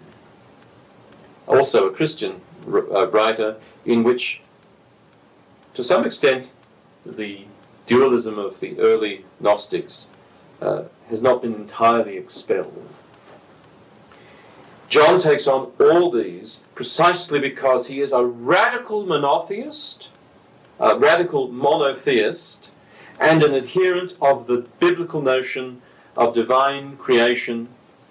also 1.47 1.87
a 1.87 1.93
Christian 1.93 2.39
uh, 2.67 3.07
writer, 3.09 3.55
in 3.85 4.03
which, 4.03 4.41
to 5.73 5.83
some 5.83 6.05
extent, 6.05 6.47
the 7.05 7.45
dualism 7.87 8.37
of 8.37 8.59
the 8.59 8.77
early 8.79 9.25
Gnostics 9.39 10.07
uh, 10.61 10.83
has 11.09 11.21
not 11.21 11.41
been 11.41 11.55
entirely 11.55 12.17
expelled. 12.17 12.87
John 14.89 15.19
takes 15.19 15.47
on 15.47 15.71
all 15.79 16.11
these 16.11 16.63
precisely 16.75 17.39
because 17.39 17.87
he 17.87 18.01
is 18.01 18.13
a 18.13 18.23
radical 18.23 19.05
monotheist, 19.05 20.07
a 20.79 20.97
radical 20.97 21.49
monotheist, 21.49 22.69
and 23.19 23.43
an 23.43 23.53
adherent 23.53 24.13
of 24.21 24.47
the 24.47 24.65
biblical 24.79 25.21
notion 25.21 25.81
of 26.15 26.33
divine 26.33 26.95
creation 26.97 27.67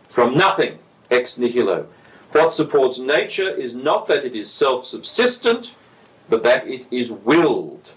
from 0.08 0.36
nothing, 0.36 0.78
ex 1.10 1.38
nihilo. 1.38 1.86
What 2.32 2.52
supports 2.52 2.98
nature 2.98 3.48
is 3.50 3.74
not 3.74 4.06
that 4.08 4.24
it 4.24 4.34
is 4.34 4.52
self 4.52 4.84
subsistent, 4.84 5.72
but 6.28 6.42
that 6.42 6.66
it 6.66 6.86
is 6.90 7.10
willed. 7.10 7.92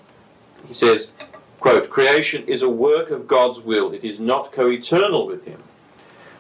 He 0.68 0.74
says, 0.74 1.10
quote, 1.60 1.90
creation 1.90 2.46
is 2.48 2.62
a 2.62 2.70
work 2.70 3.12
of 3.12 3.28
God's 3.28 3.60
will, 3.60 3.94
it 3.94 4.04
is 4.04 4.20
not 4.20 4.52
co 4.52 4.70
eternal 4.70 5.28
with 5.28 5.46
Him, 5.46 5.62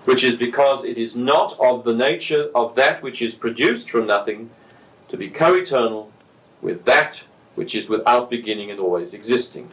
which 0.05 0.23
is 0.23 0.35
because 0.35 0.83
it 0.83 0.97
is 0.97 1.15
not 1.15 1.59
of 1.59 1.83
the 1.83 1.93
nature 1.93 2.49
of 2.55 2.75
that 2.75 3.01
which 3.03 3.21
is 3.21 3.35
produced 3.35 3.89
from 3.89 4.07
nothing 4.07 4.49
to 5.09 5.17
be 5.17 5.29
co 5.29 5.55
eternal 5.55 6.11
with 6.61 6.85
that 6.85 7.21
which 7.55 7.75
is 7.75 7.89
without 7.89 8.29
beginning 8.29 8.71
and 8.71 8.79
always 8.79 9.13
existing. 9.13 9.69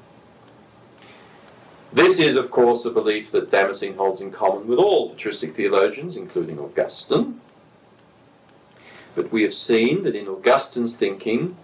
This 1.92 2.18
is, 2.18 2.36
of 2.36 2.50
course, 2.50 2.84
a 2.84 2.90
belief 2.90 3.30
that 3.30 3.50
Damascene 3.50 3.96
holds 3.96 4.20
in 4.20 4.32
common 4.32 4.66
with 4.66 4.78
all 4.78 5.10
patristic 5.10 5.54
theologians, 5.54 6.16
including 6.16 6.58
Augustine. 6.58 7.40
But 9.14 9.32
we 9.32 9.42
have 9.44 9.54
seen 9.54 10.02
that 10.02 10.16
in 10.16 10.28
Augustine's 10.28 10.96
thinking, 10.96 11.56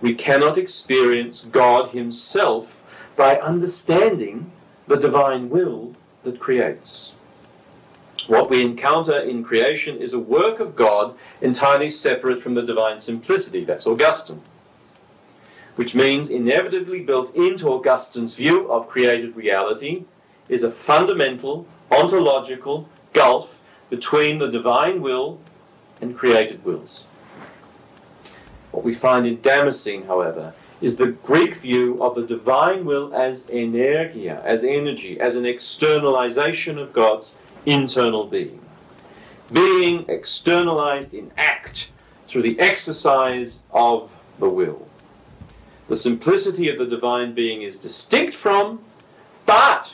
we 0.00 0.14
cannot 0.14 0.58
experience 0.58 1.46
God 1.50 1.90
Himself 1.90 2.79
by 3.20 3.38
understanding 3.40 4.50
the 4.86 4.96
divine 4.96 5.50
will 5.50 5.92
that 6.22 6.40
creates. 6.40 7.12
What 8.28 8.48
we 8.48 8.62
encounter 8.62 9.18
in 9.18 9.44
creation 9.44 9.98
is 9.98 10.14
a 10.14 10.18
work 10.18 10.58
of 10.58 10.74
God 10.74 11.14
entirely 11.42 11.90
separate 11.90 12.40
from 12.40 12.54
the 12.54 12.62
divine 12.62 12.98
simplicity. 12.98 13.62
That's 13.62 13.86
Augustine. 13.86 14.40
Which 15.76 15.94
means 15.94 16.30
inevitably 16.30 17.00
built 17.00 17.34
into 17.34 17.68
Augustine's 17.68 18.36
view 18.36 18.72
of 18.72 18.88
created 18.88 19.36
reality 19.36 20.04
is 20.48 20.62
a 20.62 20.70
fundamental 20.70 21.66
ontological 21.90 22.88
gulf 23.12 23.62
between 23.90 24.38
the 24.38 24.48
divine 24.48 25.02
will 25.02 25.38
and 26.00 26.16
created 26.16 26.64
wills. 26.64 27.04
What 28.70 28.82
we 28.82 28.94
find 28.94 29.26
in 29.26 29.42
Damascene, 29.42 30.06
however, 30.06 30.54
is 30.80 30.96
the 30.96 31.08
Greek 31.08 31.54
view 31.56 32.02
of 32.02 32.14
the 32.14 32.26
divine 32.26 32.84
will 32.84 33.14
as 33.14 33.42
energia, 33.44 34.42
as 34.44 34.64
energy, 34.64 35.20
as 35.20 35.34
an 35.34 35.44
externalization 35.44 36.78
of 36.78 36.92
God's 36.92 37.36
internal 37.66 38.26
being. 38.26 38.60
Being 39.52 40.06
externalized 40.08 41.12
in 41.12 41.30
act 41.36 41.90
through 42.28 42.42
the 42.42 42.58
exercise 42.60 43.60
of 43.72 44.10
the 44.38 44.48
will. 44.48 44.88
The 45.88 45.96
simplicity 45.96 46.68
of 46.68 46.78
the 46.78 46.86
divine 46.86 47.34
being 47.34 47.62
is 47.62 47.76
distinct 47.76 48.34
from, 48.34 48.80
but, 49.44 49.92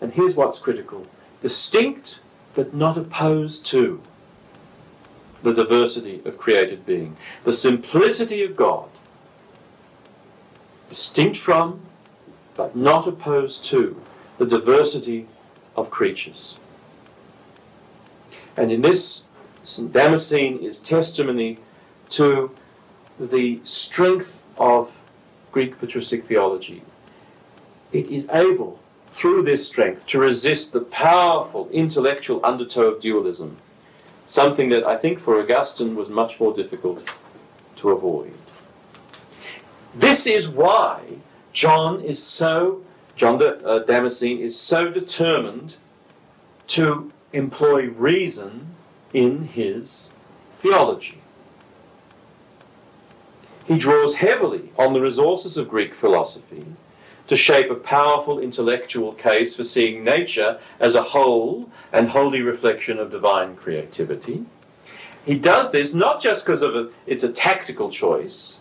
and 0.00 0.12
here's 0.12 0.34
what's 0.34 0.58
critical, 0.58 1.06
distinct 1.42 2.18
but 2.54 2.72
not 2.72 2.96
opposed 2.96 3.66
to 3.66 4.00
the 5.42 5.52
diversity 5.52 6.22
of 6.24 6.38
created 6.38 6.86
being. 6.86 7.16
The 7.44 7.52
simplicity 7.52 8.42
of 8.42 8.56
God 8.56 8.88
distinct 10.88 11.38
from, 11.38 11.80
but 12.54 12.76
not 12.76 13.08
opposed 13.08 13.64
to, 13.66 14.00
the 14.38 14.46
diversity 14.46 15.26
of 15.76 15.90
creatures. 15.90 16.56
And 18.56 18.70
in 18.70 18.82
this, 18.82 19.22
St. 19.64 19.92
Damascene 19.92 20.58
is 20.58 20.78
testimony 20.78 21.58
to 22.10 22.50
the 23.18 23.60
strength 23.64 24.42
of 24.58 24.92
Greek 25.52 25.78
patristic 25.78 26.26
theology. 26.26 26.82
It 27.92 28.10
is 28.10 28.28
able, 28.30 28.78
through 29.12 29.42
this 29.42 29.66
strength, 29.66 30.06
to 30.06 30.18
resist 30.18 30.72
the 30.72 30.80
powerful 30.80 31.68
intellectual 31.70 32.40
undertow 32.44 32.88
of 32.88 33.00
dualism, 33.00 33.56
something 34.26 34.68
that 34.70 34.84
I 34.84 34.96
think 34.96 35.18
for 35.20 35.40
Augustine 35.40 35.94
was 35.94 36.08
much 36.08 36.40
more 36.40 36.54
difficult 36.54 37.08
to 37.76 37.90
avoid. 37.90 38.34
This 39.94 40.26
is 40.26 40.48
why 40.48 41.02
John 41.52 42.00
is 42.00 42.22
so, 42.22 42.82
John 43.16 43.40
uh, 43.42 43.80
Damascene 43.80 44.40
is 44.40 44.58
so 44.58 44.90
determined 44.90 45.74
to 46.68 47.12
employ 47.32 47.88
reason 47.88 48.74
in 49.12 49.46
his 49.48 50.10
theology. 50.58 51.20
He 53.66 53.78
draws 53.78 54.16
heavily 54.16 54.70
on 54.76 54.92
the 54.92 55.00
resources 55.00 55.56
of 55.56 55.68
Greek 55.68 55.94
philosophy, 55.94 56.66
to 57.26 57.36
shape 57.36 57.70
a 57.70 57.74
powerful 57.74 58.38
intellectual 58.38 59.12
case 59.14 59.56
for 59.56 59.64
seeing 59.64 60.04
nature 60.04 60.58
as 60.80 60.94
a 60.94 61.02
whole 61.02 61.70
and 61.92 62.08
wholly 62.08 62.42
reflection 62.42 62.98
of 62.98 63.10
divine 63.10 63.56
creativity. 63.56 64.44
He 65.24 65.36
does 65.36 65.70
this 65.70 65.94
not 65.94 66.20
just 66.20 66.44
because 66.44 66.60
of 66.60 66.76
a, 66.76 66.90
it's 67.06 67.22
a 67.22 67.32
tactical 67.32 67.90
choice, 67.90 68.60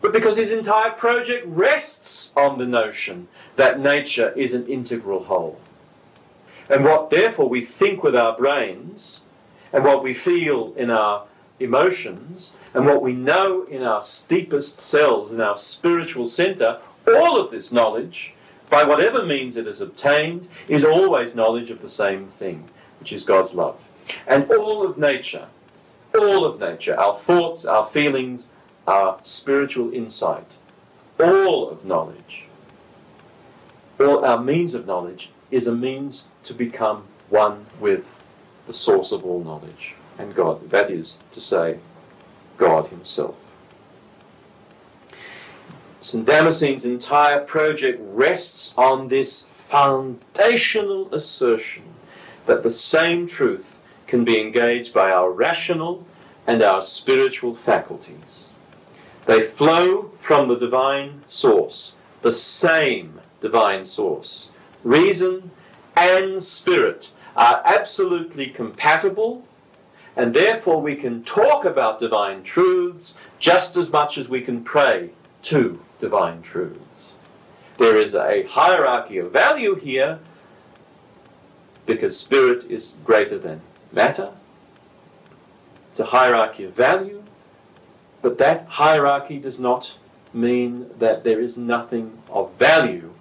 but 0.00 0.12
because 0.12 0.36
his 0.36 0.52
entire 0.52 0.90
project 0.90 1.44
rests 1.46 2.32
on 2.36 2.58
the 2.58 2.66
notion 2.66 3.28
that 3.56 3.80
nature 3.80 4.32
is 4.36 4.54
an 4.54 4.66
integral 4.66 5.24
whole. 5.24 5.58
And 6.68 6.84
what 6.84 7.10
therefore 7.10 7.48
we 7.48 7.64
think 7.64 8.02
with 8.02 8.16
our 8.16 8.36
brains, 8.36 9.22
and 9.72 9.84
what 9.84 10.02
we 10.02 10.14
feel 10.14 10.72
in 10.76 10.90
our 10.90 11.24
emotions, 11.60 12.52
and 12.74 12.84
what 12.84 13.02
we 13.02 13.12
know 13.12 13.64
in 13.64 13.82
our 13.82 14.02
deepest 14.28 14.78
selves, 14.80 15.32
in 15.32 15.40
our 15.40 15.56
spiritual 15.56 16.28
center, 16.28 16.80
all 17.06 17.38
of 17.38 17.50
this 17.50 17.72
knowledge, 17.72 18.34
by 18.68 18.84
whatever 18.84 19.24
means 19.24 19.56
it 19.56 19.66
is 19.66 19.80
obtained, 19.80 20.48
is 20.68 20.84
always 20.84 21.34
knowledge 21.34 21.70
of 21.70 21.80
the 21.82 21.88
same 21.88 22.26
thing, 22.26 22.68
which 22.98 23.12
is 23.12 23.22
God's 23.22 23.54
love. 23.54 23.82
And 24.26 24.50
all 24.50 24.84
of 24.84 24.98
nature, 24.98 25.46
all 26.14 26.44
of 26.44 26.60
nature, 26.60 26.98
our 26.98 27.16
thoughts, 27.16 27.64
our 27.64 27.86
feelings, 27.86 28.46
our 28.86 29.18
spiritual 29.22 29.92
insight, 29.92 30.46
all 31.18 31.68
of 31.68 31.84
knowledge, 31.84 32.44
all 33.98 34.24
our 34.24 34.42
means 34.42 34.74
of 34.74 34.86
knowledge 34.86 35.30
is 35.50 35.66
a 35.66 35.74
means 35.74 36.24
to 36.44 36.54
become 36.54 37.04
one 37.28 37.66
with 37.80 38.16
the 38.66 38.74
source 38.74 39.12
of 39.12 39.24
all 39.24 39.42
knowledge 39.42 39.94
and 40.18 40.34
God. 40.34 40.70
That 40.70 40.90
is 40.90 41.16
to 41.32 41.40
say, 41.40 41.78
God 42.56 42.88
Himself. 42.88 43.36
St. 46.00 46.24
Damascene's 46.24 46.86
entire 46.86 47.40
project 47.40 48.00
rests 48.12 48.74
on 48.76 49.08
this 49.08 49.46
foundational 49.46 51.12
assertion 51.12 51.82
that 52.46 52.62
the 52.62 52.70
same 52.70 53.26
truth 53.26 53.78
can 54.06 54.24
be 54.24 54.40
engaged 54.40 54.94
by 54.94 55.10
our 55.10 55.30
rational 55.30 56.06
and 56.46 56.62
our 56.62 56.82
spiritual 56.82 57.54
faculties. 57.56 58.45
They 59.26 59.42
flow 59.42 60.12
from 60.20 60.48
the 60.48 60.56
divine 60.56 61.22
source, 61.28 61.94
the 62.22 62.32
same 62.32 63.20
divine 63.40 63.84
source. 63.84 64.48
Reason 64.84 65.50
and 65.96 66.42
spirit 66.42 67.08
are 67.36 67.60
absolutely 67.64 68.46
compatible, 68.46 69.44
and 70.16 70.32
therefore 70.32 70.80
we 70.80 70.94
can 70.94 71.24
talk 71.24 71.64
about 71.64 72.00
divine 72.00 72.42
truths 72.44 73.16
just 73.38 73.76
as 73.76 73.90
much 73.90 74.16
as 74.16 74.28
we 74.28 74.40
can 74.40 74.62
pray 74.62 75.10
to 75.42 75.80
divine 76.00 76.40
truths. 76.42 77.12
There 77.78 77.96
is 77.96 78.14
a 78.14 78.44
hierarchy 78.44 79.18
of 79.18 79.32
value 79.32 79.74
here 79.74 80.18
because 81.84 82.18
spirit 82.18 82.70
is 82.70 82.94
greater 83.04 83.38
than 83.38 83.60
matter. 83.92 84.32
It's 85.90 86.00
a 86.00 86.06
hierarchy 86.06 86.64
of 86.64 86.72
value, 86.72 87.22
but 88.26 88.38
that 88.38 88.66
hierarchy 88.66 89.38
does 89.38 89.60
not 89.60 89.96
mean 90.34 90.90
that 90.98 91.22
there 91.22 91.38
is 91.38 91.56
nothing 91.56 92.18
of 92.28 92.52
value 92.54 93.12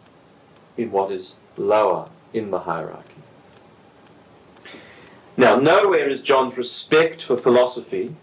in 0.78 0.92
what 0.92 1.12
is 1.12 1.36
lower 1.58 2.10
in 2.34 2.50
the 2.50 2.62
hierarchy. 2.62 3.22
Now, 5.38 5.58
nowhere 5.58 6.10
is 6.10 6.24
John's 6.24 6.58
respect 6.58 7.22
for 7.22 7.38
philosophy 7.38 8.16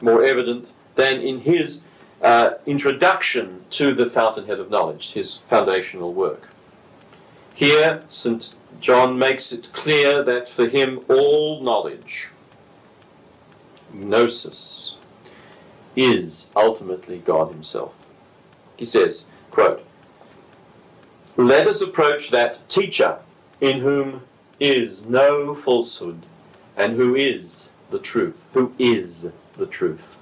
more 0.00 0.22
evident 0.22 0.68
than 0.94 1.20
in 1.20 1.40
his 1.40 1.80
uh, 2.22 2.50
introduction 2.64 3.64
to 3.70 3.92
the 3.92 4.08
fountainhead 4.08 4.60
of 4.60 4.70
knowledge, 4.70 5.10
his 5.14 5.40
foundational 5.48 6.14
work. 6.14 6.46
Here, 7.54 8.04
St. 8.08 8.54
John 8.80 9.18
makes 9.18 9.50
it 9.50 9.72
clear 9.72 10.22
that 10.22 10.48
for 10.48 10.68
him 10.68 11.00
all 11.08 11.60
knowledge, 11.60 12.28
gnosis, 13.92 14.94
is 15.98 16.48
ultimately 16.54 17.18
God 17.18 17.50
himself. 17.50 17.92
He 18.76 18.84
says, 18.84 19.26
quote, 19.50 19.84
Let 21.36 21.66
us 21.66 21.82
approach 21.82 22.30
that 22.30 22.68
teacher 22.68 23.18
in 23.60 23.80
whom 23.80 24.22
is 24.60 25.04
no 25.06 25.54
falsehood 25.56 26.24
and 26.76 26.94
who 26.94 27.16
is 27.16 27.70
the 27.90 27.98
truth, 27.98 28.44
who 28.52 28.72
is 28.78 29.28
the 29.56 29.66
truth. 29.66 30.14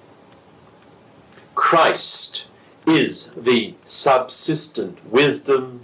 Christ 1.55 2.47
is 2.87 3.31
the 3.37 3.75
subsistent 3.85 4.99
wisdom 5.12 5.83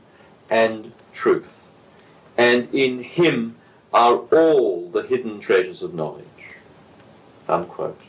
and 0.49 0.91
truth, 1.13 1.67
and 2.39 2.75
in 2.75 3.03
him 3.03 3.57
are 3.93 4.17
all 4.17 4.89
the 4.89 5.03
hidden 5.03 5.39
treasures 5.41 5.83
of 5.83 5.93
knowledge. 5.93 6.25
Unquote. 7.47 8.01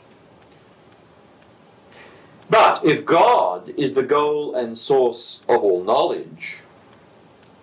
But 2.50 2.84
if 2.84 3.04
God 3.04 3.72
is 3.76 3.94
the 3.94 4.02
goal 4.02 4.54
and 4.54 4.76
source 4.76 5.42
of 5.48 5.62
all 5.62 5.82
knowledge, 5.82 6.58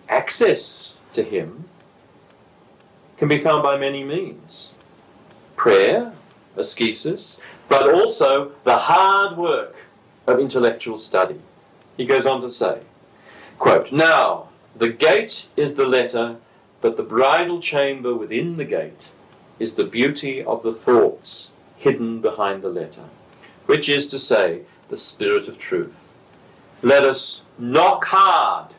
access 0.10 0.94
to 1.13 1.24
him 1.24 1.65
can 3.17 3.28
be 3.28 3.38
found 3.38 3.62
by 3.62 3.78
many 3.78 4.04
means. 4.04 4.72
Prayer, 5.56 6.13
ascesis, 6.58 7.39
but 7.70 7.94
also 7.94 8.52
the 8.63 8.78
hard 8.78 9.38
work 9.38 9.76
of 10.28 10.39
intellectual 10.39 10.98
study. 10.98 11.39
He 11.98 12.06
goes 12.06 12.26
on 12.26 12.41
to 12.41 12.52
say, 12.52 12.82
quote, 13.60 13.91
Now, 13.91 14.50
the 14.76 14.89
gate 14.89 15.46
is 15.56 15.76
the 15.76 15.86
letter, 15.86 16.38
but 16.82 16.98
the 16.98 17.04
bridal 17.04 17.62
chamber 17.62 18.15
within 18.15 18.58
the 18.58 18.65
gate 18.65 19.10
is 19.60 19.76
the 19.76 19.86
beauty 19.86 20.44
of 20.44 20.63
the 20.63 20.74
thoughts 20.74 21.54
hidden 21.78 22.22
behind 22.22 22.63
the 22.63 22.70
letter, 22.70 23.06
which 23.72 23.88
is 23.88 24.06
to 24.06 24.20
say, 24.20 24.60
the 24.90 24.98
spirit 24.98 25.48
of 25.48 25.58
truth. 25.58 26.04
Let 26.82 27.06
us 27.06 27.42
knock 27.58 28.04
hard. 28.04 28.74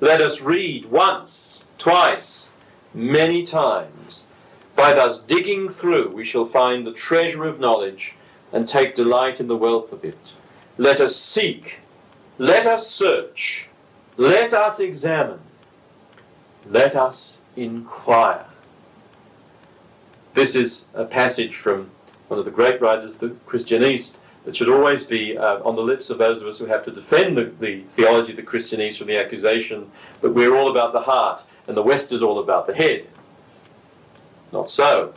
Let 0.00 0.20
us 0.20 0.40
read 0.40 0.86
once, 0.86 1.64
twice, 1.78 2.52
many 2.94 3.44
times. 3.44 4.28
By 4.76 4.94
thus 4.94 5.18
digging 5.18 5.68
through, 5.68 6.10
we 6.10 6.24
shall 6.24 6.44
find 6.44 6.86
the 6.86 6.92
treasure 6.92 7.44
of 7.44 7.58
knowledge 7.58 8.14
and 8.52 8.68
take 8.68 8.94
delight 8.94 9.40
in 9.40 9.48
the 9.48 9.56
wealth 9.56 9.90
of 9.90 10.04
it. 10.04 10.32
Let 10.76 11.00
us 11.00 11.16
seek, 11.16 11.78
let 12.38 12.66
us 12.66 12.86
search, 12.86 13.66
let 14.16 14.54
us 14.54 14.78
examine, 14.78 15.40
let 16.70 16.94
us 16.94 17.40
inquire. 17.56 18.46
This 20.34 20.54
is 20.54 20.86
a 20.94 21.04
passage 21.04 21.56
from 21.56 21.90
one 22.28 22.38
of 22.38 22.44
the 22.44 22.50
great 22.50 22.80
writers, 22.80 23.16
the 23.16 23.30
Christian 23.46 23.82
East, 23.82 24.18
that 24.44 24.56
should 24.56 24.68
always 24.68 25.04
be 25.04 25.36
uh, 25.36 25.62
on 25.64 25.76
the 25.76 25.82
lips 25.82 26.10
of 26.10 26.18
those 26.18 26.40
of 26.40 26.46
us 26.46 26.58
who 26.58 26.66
have 26.66 26.84
to 26.84 26.90
defend 26.90 27.36
the, 27.36 27.52
the 27.60 27.82
theology 27.90 28.30
of 28.30 28.36
the 28.36 28.42
Christian 28.42 28.80
East 28.80 28.98
from 28.98 29.08
the 29.08 29.18
accusation 29.18 29.90
that 30.20 30.30
we're 30.30 30.56
all 30.56 30.70
about 30.70 30.92
the 30.92 31.00
heart 31.00 31.42
and 31.66 31.76
the 31.76 31.82
West 31.82 32.12
is 32.12 32.22
all 32.22 32.38
about 32.38 32.66
the 32.66 32.74
head. 32.74 33.06
Not 34.52 34.70
so. 34.70 35.12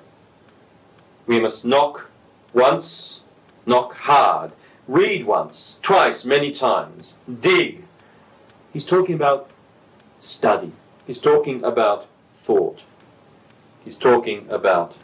We 1.27 1.39
must 1.39 1.63
knock 1.63 2.09
once, 2.53 3.21
knock 3.65 3.93
hard, 3.93 4.51
Read 4.91 5.25
once, 5.25 5.77
twice, 5.81 6.25
many 6.25 6.51
times. 6.51 7.13
Dig. 7.39 7.85
He's 8.73 8.83
talking 8.83 9.15
about 9.15 9.49
study. 10.19 10.73
He's 11.07 11.17
talking 11.17 11.63
about 11.63 12.07
thought. 12.39 12.81
He's 13.85 13.95
talking 13.95 14.47
about 14.49 14.95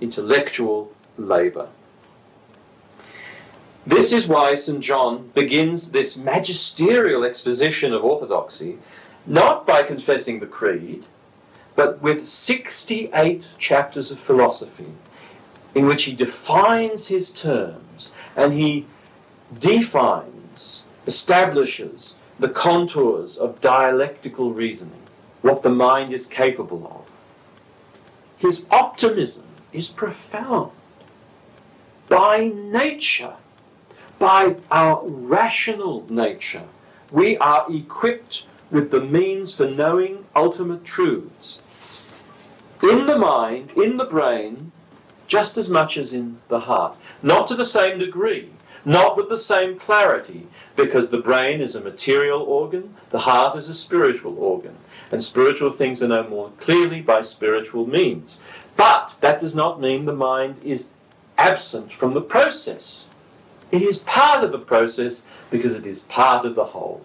intellectual 0.00 0.92
labor. 1.18 1.68
This 3.86 4.12
is 4.12 4.26
why 4.26 4.54
St. 4.54 4.80
John 4.80 5.30
begins 5.34 5.90
this 5.90 6.16
magisterial 6.16 7.24
exposition 7.24 7.92
of 7.92 8.02
orthodoxy 8.02 8.78
not 9.26 9.66
by 9.66 9.82
confessing 9.82 10.40
the 10.40 10.46
creed, 10.46 11.04
but 11.76 12.00
with 12.00 12.24
68 12.24 13.42
chapters 13.58 14.10
of 14.10 14.18
philosophy 14.18 14.92
in 15.74 15.86
which 15.86 16.04
he 16.04 16.14
defines 16.14 17.08
his 17.08 17.32
terms 17.32 18.12
and 18.36 18.52
he 18.52 18.86
defines, 19.58 20.84
establishes 21.06 22.14
the 22.38 22.48
contours 22.48 23.36
of 23.36 23.60
dialectical 23.60 24.52
reasoning, 24.52 25.02
what 25.42 25.62
the 25.62 25.70
mind 25.70 26.12
is 26.12 26.26
capable 26.26 26.86
of. 26.86 27.10
His 28.36 28.66
optimism 28.70 29.44
is 29.72 29.88
profound. 29.88 30.72
By 32.08 32.52
nature, 32.54 33.34
by 34.18 34.56
our 34.70 35.02
rational 35.04 36.04
nature, 36.08 36.64
we 37.10 37.36
are 37.38 37.66
equipped 37.70 38.44
with 38.70 38.90
the 38.90 39.00
means 39.00 39.54
for 39.54 39.66
knowing 39.66 40.24
ultimate 40.34 40.84
truths. 40.84 41.62
In 42.82 43.06
the 43.06 43.18
mind, 43.18 43.72
in 43.72 43.96
the 43.96 44.04
brain, 44.04 44.72
just 45.26 45.56
as 45.56 45.68
much 45.68 45.96
as 45.96 46.12
in 46.12 46.38
the 46.48 46.60
heart. 46.60 46.96
Not 47.22 47.46
to 47.46 47.54
the 47.54 47.64
same 47.64 47.98
degree, 47.98 48.50
not 48.84 49.16
with 49.16 49.28
the 49.28 49.36
same 49.36 49.78
clarity, 49.78 50.46
because 50.76 51.08
the 51.08 51.18
brain 51.18 51.60
is 51.60 51.74
a 51.74 51.80
material 51.80 52.42
organ, 52.42 52.94
the 53.10 53.20
heart 53.20 53.56
is 53.56 53.68
a 53.68 53.74
spiritual 53.74 54.38
organ, 54.38 54.76
and 55.10 55.24
spiritual 55.24 55.70
things 55.70 56.02
are 56.02 56.08
known 56.08 56.28
more 56.28 56.50
clearly 56.58 57.00
by 57.00 57.22
spiritual 57.22 57.86
means. 57.86 58.38
But 58.76 59.14
that 59.20 59.40
does 59.40 59.54
not 59.54 59.80
mean 59.80 60.04
the 60.04 60.12
mind 60.12 60.56
is 60.62 60.88
absent 61.38 61.92
from 61.92 62.14
the 62.14 62.20
process. 62.20 63.06
It 63.70 63.82
is 63.82 63.98
part 63.98 64.44
of 64.44 64.52
the 64.52 64.58
process 64.58 65.24
because 65.50 65.72
it 65.72 65.86
is 65.86 66.00
part 66.02 66.44
of 66.44 66.54
the 66.54 66.64
whole. 66.64 67.04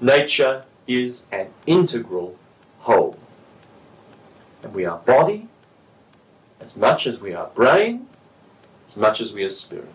Nature 0.00 0.64
is 0.86 1.24
an 1.32 1.48
integral 1.66 2.36
whole. 2.80 3.18
And 4.62 4.74
we 4.74 4.84
are 4.84 4.98
body 4.98 5.48
as 6.60 6.76
much 6.76 7.06
as 7.06 7.20
we 7.20 7.34
are 7.34 7.48
brain, 7.54 8.06
as 8.88 8.96
much 8.96 9.20
as 9.20 9.32
we 9.32 9.44
are 9.44 9.50
spirit. 9.50 9.88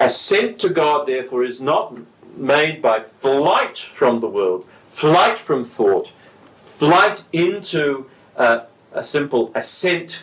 Ascent 0.00 0.58
to 0.60 0.68
God, 0.68 1.06
therefore, 1.06 1.44
is 1.44 1.60
not 1.60 1.96
made 2.36 2.82
by 2.82 3.00
flight 3.00 3.78
from 3.78 4.20
the 4.20 4.28
world, 4.28 4.66
flight 4.88 5.38
from 5.38 5.64
thought, 5.64 6.10
flight 6.56 7.24
into 7.32 8.06
uh, 8.36 8.60
a 8.92 9.02
simple 9.02 9.50
ascent 9.54 10.22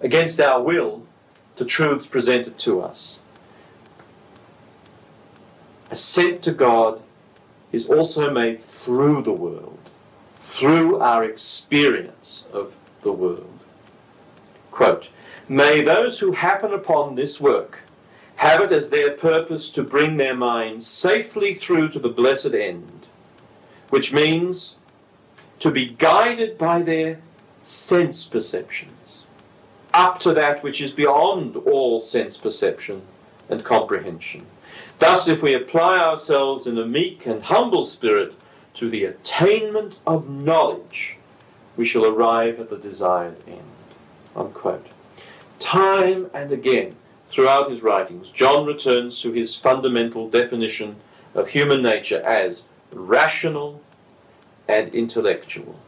against 0.00 0.40
our 0.40 0.60
will 0.60 1.02
to 1.56 1.64
truths 1.64 2.06
presented 2.06 2.58
to 2.58 2.80
us. 2.80 3.20
Ascent 5.90 6.42
to 6.42 6.52
God 6.52 7.02
is 7.72 7.86
also 7.86 8.30
made 8.30 8.62
through 8.62 9.22
the 9.22 9.32
world, 9.32 9.78
through 10.38 11.00
our 11.00 11.24
experience 11.24 12.46
of 12.52 12.74
the 13.02 13.12
world. 13.12 13.60
Quote, 14.70 15.08
May 15.48 15.82
those 15.82 16.18
who 16.18 16.32
happen 16.32 16.72
upon 16.72 17.14
this 17.14 17.40
work 17.40 17.80
have 18.36 18.60
it 18.60 18.72
as 18.72 18.90
their 18.90 19.12
purpose 19.12 19.70
to 19.70 19.82
bring 19.82 20.16
their 20.16 20.34
minds 20.34 20.86
safely 20.86 21.54
through 21.54 21.88
to 21.90 21.98
the 21.98 22.08
blessed 22.08 22.54
end, 22.54 23.06
which 23.90 24.12
means 24.12 24.76
to 25.60 25.70
be 25.70 25.86
guided 25.86 26.58
by 26.58 26.82
their 26.82 27.20
sense 27.62 28.24
perceptions, 28.24 29.03
up 29.94 30.18
to 30.18 30.34
that 30.34 30.62
which 30.62 30.82
is 30.82 30.92
beyond 30.92 31.56
all 31.56 32.00
sense 32.00 32.36
perception 32.36 33.00
and 33.48 33.64
comprehension. 33.64 34.44
Thus, 34.98 35.28
if 35.28 35.40
we 35.40 35.54
apply 35.54 35.98
ourselves 35.98 36.66
in 36.66 36.76
a 36.78 36.86
meek 36.86 37.26
and 37.26 37.42
humble 37.42 37.84
spirit 37.84 38.34
to 38.74 38.90
the 38.90 39.04
attainment 39.04 39.98
of 40.06 40.28
knowledge, 40.28 41.16
we 41.76 41.84
shall 41.84 42.04
arrive 42.04 42.58
at 42.58 42.70
the 42.70 42.76
desired 42.76 43.36
end. 43.46 43.62
Unquote. 44.34 44.86
Time 45.60 46.28
and 46.34 46.50
again, 46.50 46.96
throughout 47.28 47.70
his 47.70 47.82
writings, 47.82 48.30
John 48.30 48.66
returns 48.66 49.20
to 49.22 49.30
his 49.30 49.54
fundamental 49.54 50.28
definition 50.28 50.96
of 51.34 51.48
human 51.48 51.82
nature 51.82 52.22
as 52.22 52.62
rational 52.92 53.80
and 54.68 54.94
intellectual. 54.94 55.78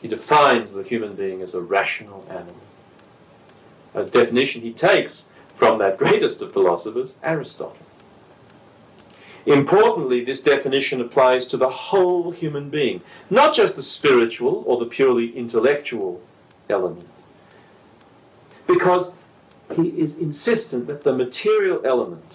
He 0.00 0.08
defines 0.08 0.72
the 0.72 0.82
human 0.82 1.14
being 1.14 1.42
as 1.42 1.54
a 1.54 1.60
rational 1.60 2.24
animal. 2.30 2.56
A 3.94 4.04
definition 4.04 4.62
he 4.62 4.72
takes 4.72 5.26
from 5.54 5.78
that 5.78 5.98
greatest 5.98 6.40
of 6.40 6.52
philosophers, 6.52 7.14
Aristotle. 7.22 7.76
Importantly, 9.46 10.24
this 10.24 10.42
definition 10.42 11.00
applies 11.00 11.44
to 11.46 11.56
the 11.56 11.68
whole 11.68 12.30
human 12.30 12.70
being, 12.70 13.02
not 13.30 13.54
just 13.54 13.76
the 13.76 13.82
spiritual 13.82 14.64
or 14.66 14.78
the 14.78 14.86
purely 14.86 15.36
intellectual 15.36 16.20
element. 16.68 17.08
Because 18.66 19.12
he 19.74 19.88
is 19.88 20.14
insistent 20.16 20.86
that 20.86 21.04
the 21.04 21.12
material 21.12 21.80
element, 21.84 22.32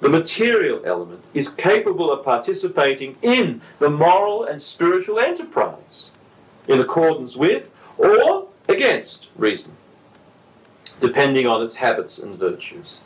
the 0.00 0.08
material 0.08 0.80
element, 0.84 1.24
is 1.34 1.48
capable 1.48 2.10
of 2.10 2.24
participating 2.24 3.16
in 3.22 3.60
the 3.78 3.90
moral 3.90 4.44
and 4.44 4.62
spiritual 4.62 5.18
enterprise 5.18 6.10
in 6.68 6.80
accordance 6.80 7.36
with 7.36 7.70
or 7.98 8.48
against 8.68 9.28
reason, 9.36 9.76
depending 11.00 11.46
on 11.46 11.62
its 11.62 11.76
habits 11.76 12.18
and 12.18 12.38
virtues. 12.38 12.98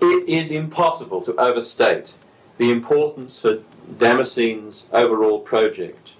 It 0.00 0.28
is 0.28 0.50
impossible 0.50 1.22
to 1.22 1.34
overstate 1.36 2.12
the 2.56 2.70
importance 2.70 3.40
for 3.40 3.58
Damascene's 3.98 4.88
overall 4.92 5.40
project, 5.40 6.10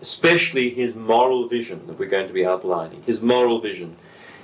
especially 0.00 0.70
his 0.70 0.94
moral 0.94 1.48
vision 1.48 1.86
that 1.86 1.98
we're 1.98 2.08
going 2.08 2.28
to 2.28 2.32
be 2.32 2.46
outlining, 2.46 3.02
his 3.04 3.20
moral 3.20 3.60
vision. 3.60 3.96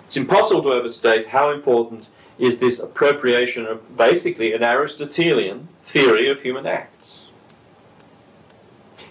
It's 0.05 0.17
impossible 0.17 0.63
to 0.65 0.73
overstate 0.73 1.29
how 1.29 1.51
important 1.51 2.07
is 2.39 2.59
this 2.59 2.81
appropriation 2.81 3.67
of 3.67 3.97
basically 3.97 4.53
an 4.53 4.63
Aristotelian 4.63 5.69
theory 5.85 6.29
of 6.29 6.43
human 6.43 6.67
acts. 6.67 7.24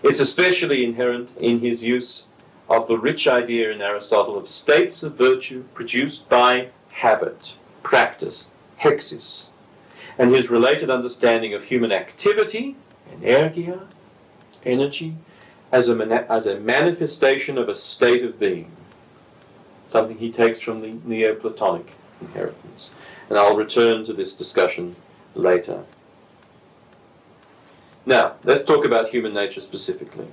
It's 0.04 0.20
especially 0.20 0.84
inherent 0.84 1.30
in 1.38 1.60
his 1.60 1.82
use 1.82 2.26
of 2.70 2.90
the 2.90 2.98
rich 2.98 3.26
idea 3.26 3.72
in 3.72 3.82
Aristotle 3.82 4.38
of 4.38 4.50
states 4.50 5.02
of 5.02 5.16
virtue 5.16 5.64
produced 5.74 6.28
by 6.28 6.68
habit, 6.92 7.54
practice, 7.84 8.50
hexis, 8.82 9.48
and 10.18 10.36
his 10.36 10.50
related 10.50 10.90
understanding 10.90 11.54
of 11.54 11.64
human 11.64 11.94
activity, 11.94 12.76
energia, 13.22 13.88
energy, 14.66 15.16
as 15.72 15.88
a, 15.88 16.32
as 16.32 16.48
a 16.48 16.60
manifestation 16.60 17.58
of 17.58 17.70
a 17.70 17.76
state 17.76 18.24
of 18.24 18.38
being, 18.38 18.72
something 19.88 20.18
he 20.18 20.32
takes 20.32 20.60
from 20.60 20.82
the 20.82 21.00
Neoplatonic 21.06 21.96
inheritance. 22.20 22.92
And 23.30 23.38
I'll 23.38 23.56
return 23.56 24.06
to 24.06 24.14
this 24.14 24.34
discussion 24.34 24.96
later. 25.34 25.84
Now, 28.06 28.36
let's 28.44 28.68
talk 28.68 28.86
about 28.86 29.10
human 29.10 29.34
nature 29.34 29.62
specifically. 29.62 30.28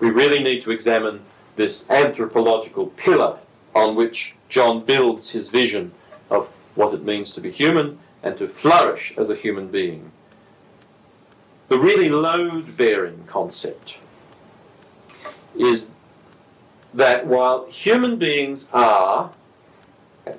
We 0.00 0.10
really 0.10 0.42
need 0.42 0.62
to 0.62 0.72
examine 0.72 1.20
this 1.56 1.88
anthropological 1.88 2.86
pillar 2.88 3.38
on 3.74 3.94
which 3.94 4.34
John 4.48 4.84
builds 4.84 5.30
his 5.30 5.48
vision 5.48 5.92
of 6.30 6.48
what 6.74 6.94
it 6.94 7.04
means 7.04 7.30
to 7.32 7.40
be 7.40 7.50
human 7.50 7.98
and 8.22 8.36
to 8.38 8.48
flourish 8.48 9.14
as 9.16 9.30
a 9.30 9.36
human 9.36 9.68
being. 9.68 10.10
The 11.68 11.78
really 11.78 12.08
load 12.08 12.76
bearing 12.76 13.22
concept 13.26 13.98
is 15.56 15.92
that 16.94 17.26
while 17.26 17.66
human 17.66 18.16
beings 18.16 18.68
are, 18.72 19.30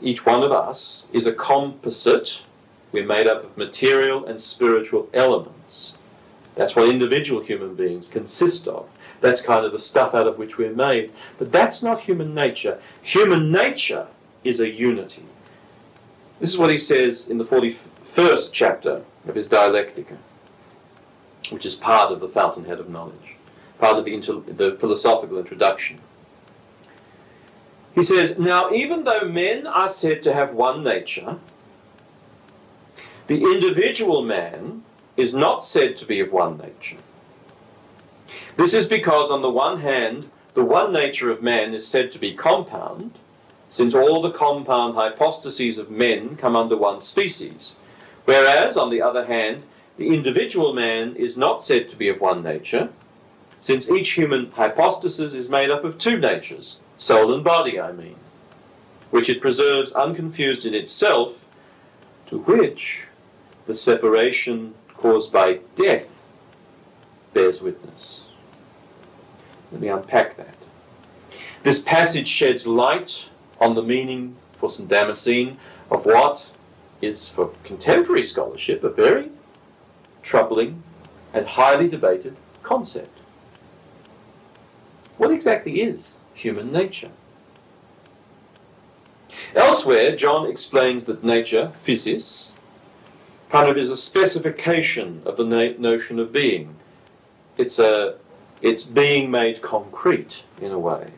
each 0.01 0.25
one 0.25 0.43
of 0.43 0.51
us 0.51 1.05
is 1.13 1.27
a 1.27 1.33
composite, 1.33 2.39
we're 2.91 3.05
made 3.05 3.27
up 3.27 3.45
of 3.45 3.57
material 3.57 4.25
and 4.25 4.39
spiritual 4.41 5.07
elements. 5.13 5.90
That's 6.55 6.75
what 6.75 6.89
individual 6.89 7.41
human 7.41 7.75
beings 7.75 8.07
consist 8.07 8.67
of. 8.67 8.89
That's 9.21 9.41
kind 9.41 9.65
of 9.65 9.71
the 9.71 9.79
stuff 9.79 10.13
out 10.13 10.27
of 10.27 10.37
which 10.37 10.57
we're 10.57 10.73
made. 10.73 11.11
But 11.37 11.51
that's 11.51 11.81
not 11.81 12.01
human 12.01 12.33
nature. 12.33 12.79
Human 13.03 13.51
nature 13.51 14.07
is 14.43 14.59
a 14.59 14.69
unity. 14.69 15.23
This 16.39 16.49
is 16.49 16.57
what 16.57 16.71
he 16.71 16.77
says 16.77 17.29
in 17.29 17.37
the 17.37 17.45
41st 17.45 18.49
chapter 18.51 19.03
of 19.27 19.35
his 19.35 19.47
Dialectica, 19.47 20.17
which 21.51 21.65
is 21.65 21.75
part 21.75 22.11
of 22.11 22.19
the 22.19 22.27
fountainhead 22.27 22.79
of 22.79 22.89
knowledge, 22.89 23.35
part 23.79 23.97
of 23.97 24.05
the, 24.05 24.17
the 24.53 24.75
philosophical 24.79 25.37
introduction. 25.37 25.99
He 27.93 28.03
says, 28.03 28.39
Now, 28.39 28.71
even 28.71 29.03
though 29.03 29.25
men 29.25 29.67
are 29.67 29.87
said 29.87 30.23
to 30.23 30.33
have 30.33 30.53
one 30.53 30.83
nature, 30.83 31.37
the 33.27 33.43
individual 33.43 34.23
man 34.23 34.83
is 35.17 35.33
not 35.33 35.65
said 35.65 35.97
to 35.97 36.05
be 36.05 36.19
of 36.19 36.31
one 36.31 36.57
nature. 36.57 36.97
This 38.57 38.73
is 38.73 38.87
because, 38.87 39.31
on 39.31 39.41
the 39.41 39.49
one 39.49 39.79
hand, 39.79 40.29
the 40.53 40.65
one 40.65 40.91
nature 40.91 41.31
of 41.31 41.41
man 41.41 41.73
is 41.73 41.87
said 41.87 42.11
to 42.11 42.19
be 42.19 42.33
compound, 42.33 43.13
since 43.69 43.95
all 43.95 44.21
the 44.21 44.31
compound 44.31 44.95
hypostases 44.95 45.77
of 45.77 45.89
men 45.89 46.35
come 46.35 46.55
under 46.55 46.75
one 46.75 47.01
species, 47.01 47.77
whereas, 48.25 48.75
on 48.75 48.89
the 48.89 49.01
other 49.01 49.25
hand, 49.25 49.63
the 49.97 50.09
individual 50.09 50.73
man 50.73 51.15
is 51.15 51.37
not 51.37 51.63
said 51.63 51.89
to 51.89 51.95
be 51.95 52.09
of 52.09 52.19
one 52.19 52.43
nature, 52.43 52.89
since 53.59 53.89
each 53.89 54.11
human 54.11 54.51
hypostasis 54.51 55.33
is 55.33 55.47
made 55.47 55.69
up 55.69 55.83
of 55.83 55.97
two 55.97 56.17
natures, 56.17 56.77
soul 56.97 57.33
and 57.33 57.43
body, 57.43 57.79
I 57.79 57.91
mean, 57.91 58.15
which 59.11 59.29
it 59.29 59.41
preserves 59.41 59.91
unconfused 59.93 60.65
in 60.65 60.73
itself, 60.73 61.45
to 62.27 62.39
which 62.39 63.03
the 63.67 63.75
separation 63.75 64.73
caused 65.01 65.31
by 65.31 65.59
death 65.75 66.31
bears 67.33 67.59
witness. 67.59 68.25
Let 69.71 69.81
me 69.81 69.87
unpack 69.87 70.37
that. 70.37 70.55
This 71.63 71.81
passage 71.81 72.27
sheds 72.27 72.67
light 72.67 73.25
on 73.59 73.73
the 73.73 73.81
meaning 73.81 74.35
for 74.59 74.69
St. 74.69 74.87
Damascene 74.87 75.57
of 75.89 76.05
what 76.05 76.45
is, 77.01 77.29
for 77.29 77.51
contemporary 77.63 78.21
scholarship, 78.21 78.83
a 78.83 78.89
very 78.89 79.31
troubling 80.21 80.83
and 81.33 81.47
highly 81.47 81.87
debated 81.87 82.35
concept. 82.61 83.17
What 85.17 85.31
exactly 85.31 85.81
is 85.81 86.17
human 86.35 86.71
nature? 86.71 87.11
Elsewhere, 89.55 90.15
John 90.15 90.47
explains 90.47 91.05
that 91.05 91.23
nature, 91.23 91.71
physis, 91.83 92.50
kind 93.51 93.69
of 93.69 93.77
is 93.77 93.89
a 93.89 93.97
specification 93.97 95.21
of 95.25 95.35
the 95.35 95.43
na- 95.43 95.77
notion 95.77 96.19
of 96.19 96.31
being. 96.31 96.73
It's, 97.57 97.79
a, 97.79 98.15
it's 98.61 98.83
being 98.83 99.29
made 99.29 99.61
concrete, 99.61 100.43
in 100.61 100.71
a 100.71 100.79
way. 100.79 101.11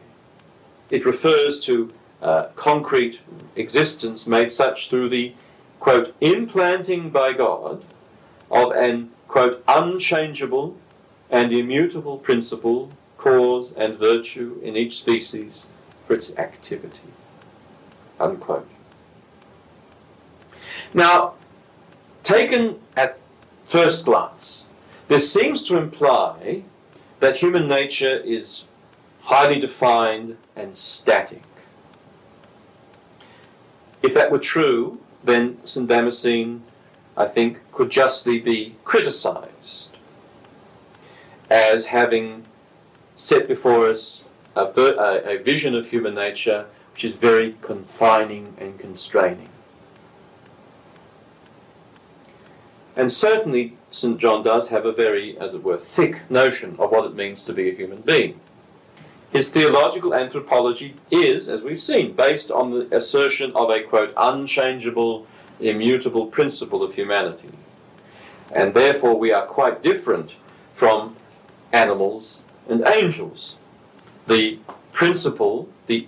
It 0.89 1.05
refers 1.05 1.59
to 1.61 1.93
uh, 2.23 2.47
concrete 2.55 3.19
existence 3.55 4.25
made 4.25 4.51
such 4.51 4.89
through 4.89 5.09
the, 5.09 5.33
quote, 5.79 6.15
implanting 6.21 7.11
by 7.11 7.33
God 7.33 7.83
of 8.49 8.71
an, 8.71 9.11
quote, 9.27 9.63
unchangeable 9.67 10.75
and 11.29 11.51
immutable 11.51 12.17
principle, 12.17 12.91
cause, 13.17 13.73
and 13.73 13.97
virtue 13.97 14.59
in 14.63 14.75
each 14.75 14.97
species 14.97 15.67
for 16.07 16.15
its 16.15 16.35
activity. 16.37 17.11
Unquote. 18.19 18.67
Now, 20.93 21.35
taken 22.23 22.79
at 22.95 23.19
first 23.65 24.05
glance, 24.05 24.65
this 25.07 25.31
seems 25.31 25.63
to 25.63 25.77
imply 25.77 26.63
that 27.19 27.35
human 27.35 27.67
nature 27.67 28.17
is 28.17 28.63
highly 29.21 29.59
defined 29.59 30.37
and 30.55 30.75
static. 30.75 31.43
If 34.01 34.13
that 34.13 34.31
were 34.31 34.39
true, 34.39 34.99
then 35.23 35.57
St. 35.63 35.87
Damascene, 35.87 36.63
I 37.15 37.25
think, 37.25 37.59
could 37.71 37.89
justly 37.89 38.39
be 38.39 38.75
criticized 38.83 39.97
as 41.49 41.85
having 41.85 42.43
set 43.15 43.47
before 43.47 43.89
us 43.89 44.25
a, 44.55 44.65
a, 44.65 45.35
a 45.35 45.37
vision 45.37 45.75
of 45.75 45.87
human 45.87 46.15
nature 46.15 46.65
which 46.93 47.05
is 47.05 47.13
very 47.13 47.55
confining 47.61 48.53
and 48.59 48.77
constraining. 48.79 49.49
And 52.95 53.11
certainly, 53.11 53.75
St. 53.91 54.19
John 54.19 54.43
does 54.43 54.69
have 54.69 54.85
a 54.85 54.91
very, 54.91 55.37
as 55.39 55.53
it 55.53 55.63
were, 55.63 55.77
thick 55.77 56.29
notion 56.29 56.75
of 56.77 56.91
what 56.91 57.05
it 57.05 57.15
means 57.15 57.41
to 57.43 57.53
be 57.53 57.69
a 57.69 57.75
human 57.75 58.01
being. 58.01 58.39
His 59.31 59.49
theological 59.49 60.13
anthropology 60.13 60.93
is, 61.09 61.49
as 61.49 61.63
we've 61.63 61.81
seen, 61.81 62.13
based 62.13 62.51
on 62.51 62.69
the 62.69 62.95
assertion 62.95 63.51
of 63.55 63.71
a, 63.71 63.81
quote, 63.81 64.13
unchangeable, 64.15 65.25
immutable 65.59 66.27
principle 66.27 66.83
of 66.83 66.93
humanity. 66.93 67.49
And 68.51 68.75
therefore, 68.75 69.17
we 69.17 69.31
are 69.31 69.47
quite 69.47 69.81
different 69.81 70.35
from 70.75 71.15
animals 71.71 72.41
and 72.69 72.83
angels. 72.85 73.55
The 74.27 74.59
principle, 74.91 75.67
the 75.87 76.07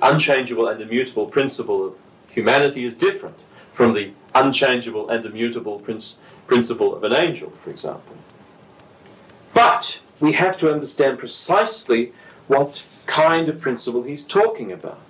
unchangeable 0.00 0.68
and 0.68 0.80
immutable 0.80 1.26
principle 1.26 1.84
of 1.84 1.94
humanity 2.30 2.84
is 2.84 2.94
different 2.94 3.41
from 3.74 3.94
the 3.94 4.12
unchangeable 4.34 5.08
and 5.08 5.24
immutable 5.24 5.80
princ- 5.80 6.16
principle 6.46 6.94
of 6.94 7.04
an 7.04 7.12
angel, 7.12 7.52
for 7.62 7.70
example. 7.70 8.16
But 9.54 9.98
we 10.20 10.32
have 10.32 10.56
to 10.58 10.72
understand 10.72 11.18
precisely 11.18 12.12
what 12.48 12.82
kind 13.06 13.48
of 13.48 13.60
principle 13.60 14.02
he's 14.02 14.24
talking 14.24 14.72
about. 14.72 15.00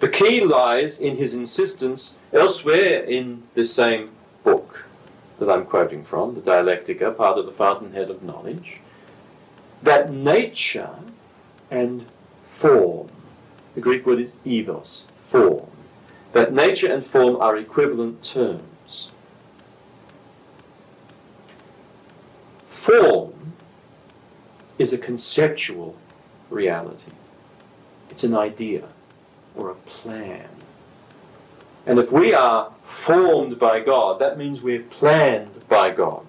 The 0.00 0.08
key 0.08 0.40
lies 0.40 1.00
in 1.00 1.16
his 1.16 1.34
insistence 1.34 2.16
elsewhere 2.32 3.02
in 3.02 3.42
the 3.54 3.64
same 3.64 4.10
book 4.44 4.84
that 5.38 5.50
I'm 5.50 5.64
quoting 5.64 6.04
from, 6.04 6.34
the 6.34 6.40
Dialectica, 6.40 7.16
part 7.16 7.38
of 7.38 7.46
the 7.46 7.52
Fountainhead 7.52 8.10
of 8.10 8.22
Knowledge, 8.22 8.80
that 9.82 10.12
nature 10.12 10.94
and 11.70 12.04
form, 12.44 13.08
the 13.74 13.80
Greek 13.80 14.06
word 14.06 14.20
is 14.20 14.36
eidos, 14.44 15.04
form, 15.20 15.68
that 16.38 16.52
nature 16.52 16.92
and 16.92 17.04
form 17.04 17.36
are 17.36 17.56
equivalent 17.56 18.22
terms. 18.22 19.10
Form 22.68 23.54
is 24.78 24.92
a 24.92 24.98
conceptual 24.98 25.96
reality. 26.48 27.10
It's 28.10 28.22
an 28.22 28.36
idea 28.36 28.84
or 29.56 29.70
a 29.70 29.74
plan. 29.74 30.48
And 31.86 31.98
if 31.98 32.12
we 32.12 32.32
are 32.34 32.72
formed 32.84 33.58
by 33.58 33.80
God, 33.80 34.20
that 34.20 34.38
means 34.38 34.60
we're 34.60 34.82
planned 34.82 35.68
by 35.68 35.90
God. 35.90 36.24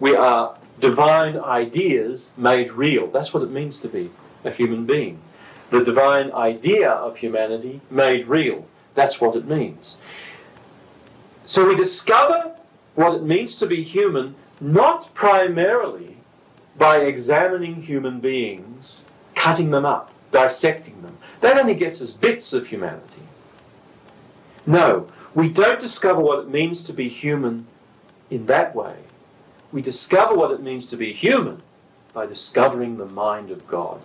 We 0.00 0.16
are 0.16 0.58
divine 0.80 1.38
ideas 1.38 2.32
made 2.36 2.72
real. 2.72 3.06
That's 3.06 3.32
what 3.32 3.44
it 3.44 3.50
means 3.50 3.78
to 3.78 3.88
be 3.88 4.10
a 4.42 4.50
human 4.50 4.86
being. 4.86 5.20
The 5.70 5.84
divine 5.84 6.32
idea 6.32 6.90
of 6.90 7.16
humanity 7.16 7.80
made 7.90 8.26
real. 8.26 8.66
That's 8.94 9.20
what 9.20 9.36
it 9.36 9.46
means. 9.46 9.96
So 11.44 11.66
we 11.66 11.74
discover 11.74 12.54
what 12.94 13.14
it 13.14 13.22
means 13.22 13.56
to 13.56 13.66
be 13.66 13.82
human 13.82 14.34
not 14.60 15.12
primarily 15.14 16.16
by 16.76 16.98
examining 16.98 17.82
human 17.82 18.20
beings, 18.20 19.02
cutting 19.34 19.70
them 19.70 19.84
up, 19.84 20.10
dissecting 20.30 21.02
them. 21.02 21.16
That 21.40 21.58
only 21.58 21.74
gets 21.74 22.00
us 22.00 22.12
bits 22.12 22.52
of 22.52 22.66
humanity. 22.66 23.22
No, 24.66 25.08
we 25.34 25.48
don't 25.48 25.80
discover 25.80 26.20
what 26.20 26.38
it 26.40 26.48
means 26.48 26.82
to 26.84 26.92
be 26.92 27.08
human 27.08 27.66
in 28.30 28.46
that 28.46 28.74
way. 28.74 28.96
We 29.72 29.82
discover 29.82 30.34
what 30.34 30.52
it 30.52 30.62
means 30.62 30.86
to 30.86 30.96
be 30.96 31.12
human 31.12 31.62
by 32.12 32.26
discovering 32.26 32.98
the 32.98 33.06
mind 33.06 33.50
of 33.50 33.66
God. 33.66 34.00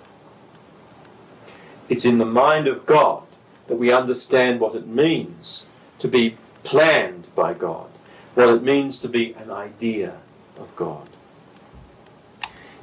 It's 1.89 2.05
in 2.05 2.17
the 2.17 2.25
mind 2.25 2.67
of 2.67 2.85
God 2.85 3.26
that 3.67 3.77
we 3.77 3.91
understand 3.91 4.59
what 4.59 4.75
it 4.75 4.87
means 4.87 5.67
to 5.99 6.07
be 6.07 6.37
planned 6.63 7.27
by 7.35 7.53
God, 7.53 7.89
what 8.35 8.49
it 8.49 8.63
means 8.63 8.97
to 8.99 9.07
be 9.07 9.33
an 9.33 9.51
idea 9.51 10.17
of 10.57 10.75
God. 10.75 11.07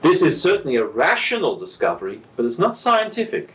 This 0.03 0.23
is 0.23 0.41
certainly 0.41 0.77
a 0.77 0.85
rational 0.85 1.59
discovery, 1.59 2.21
but 2.37 2.45
it's 2.45 2.59
not 2.59 2.77
scientific. 2.77 3.55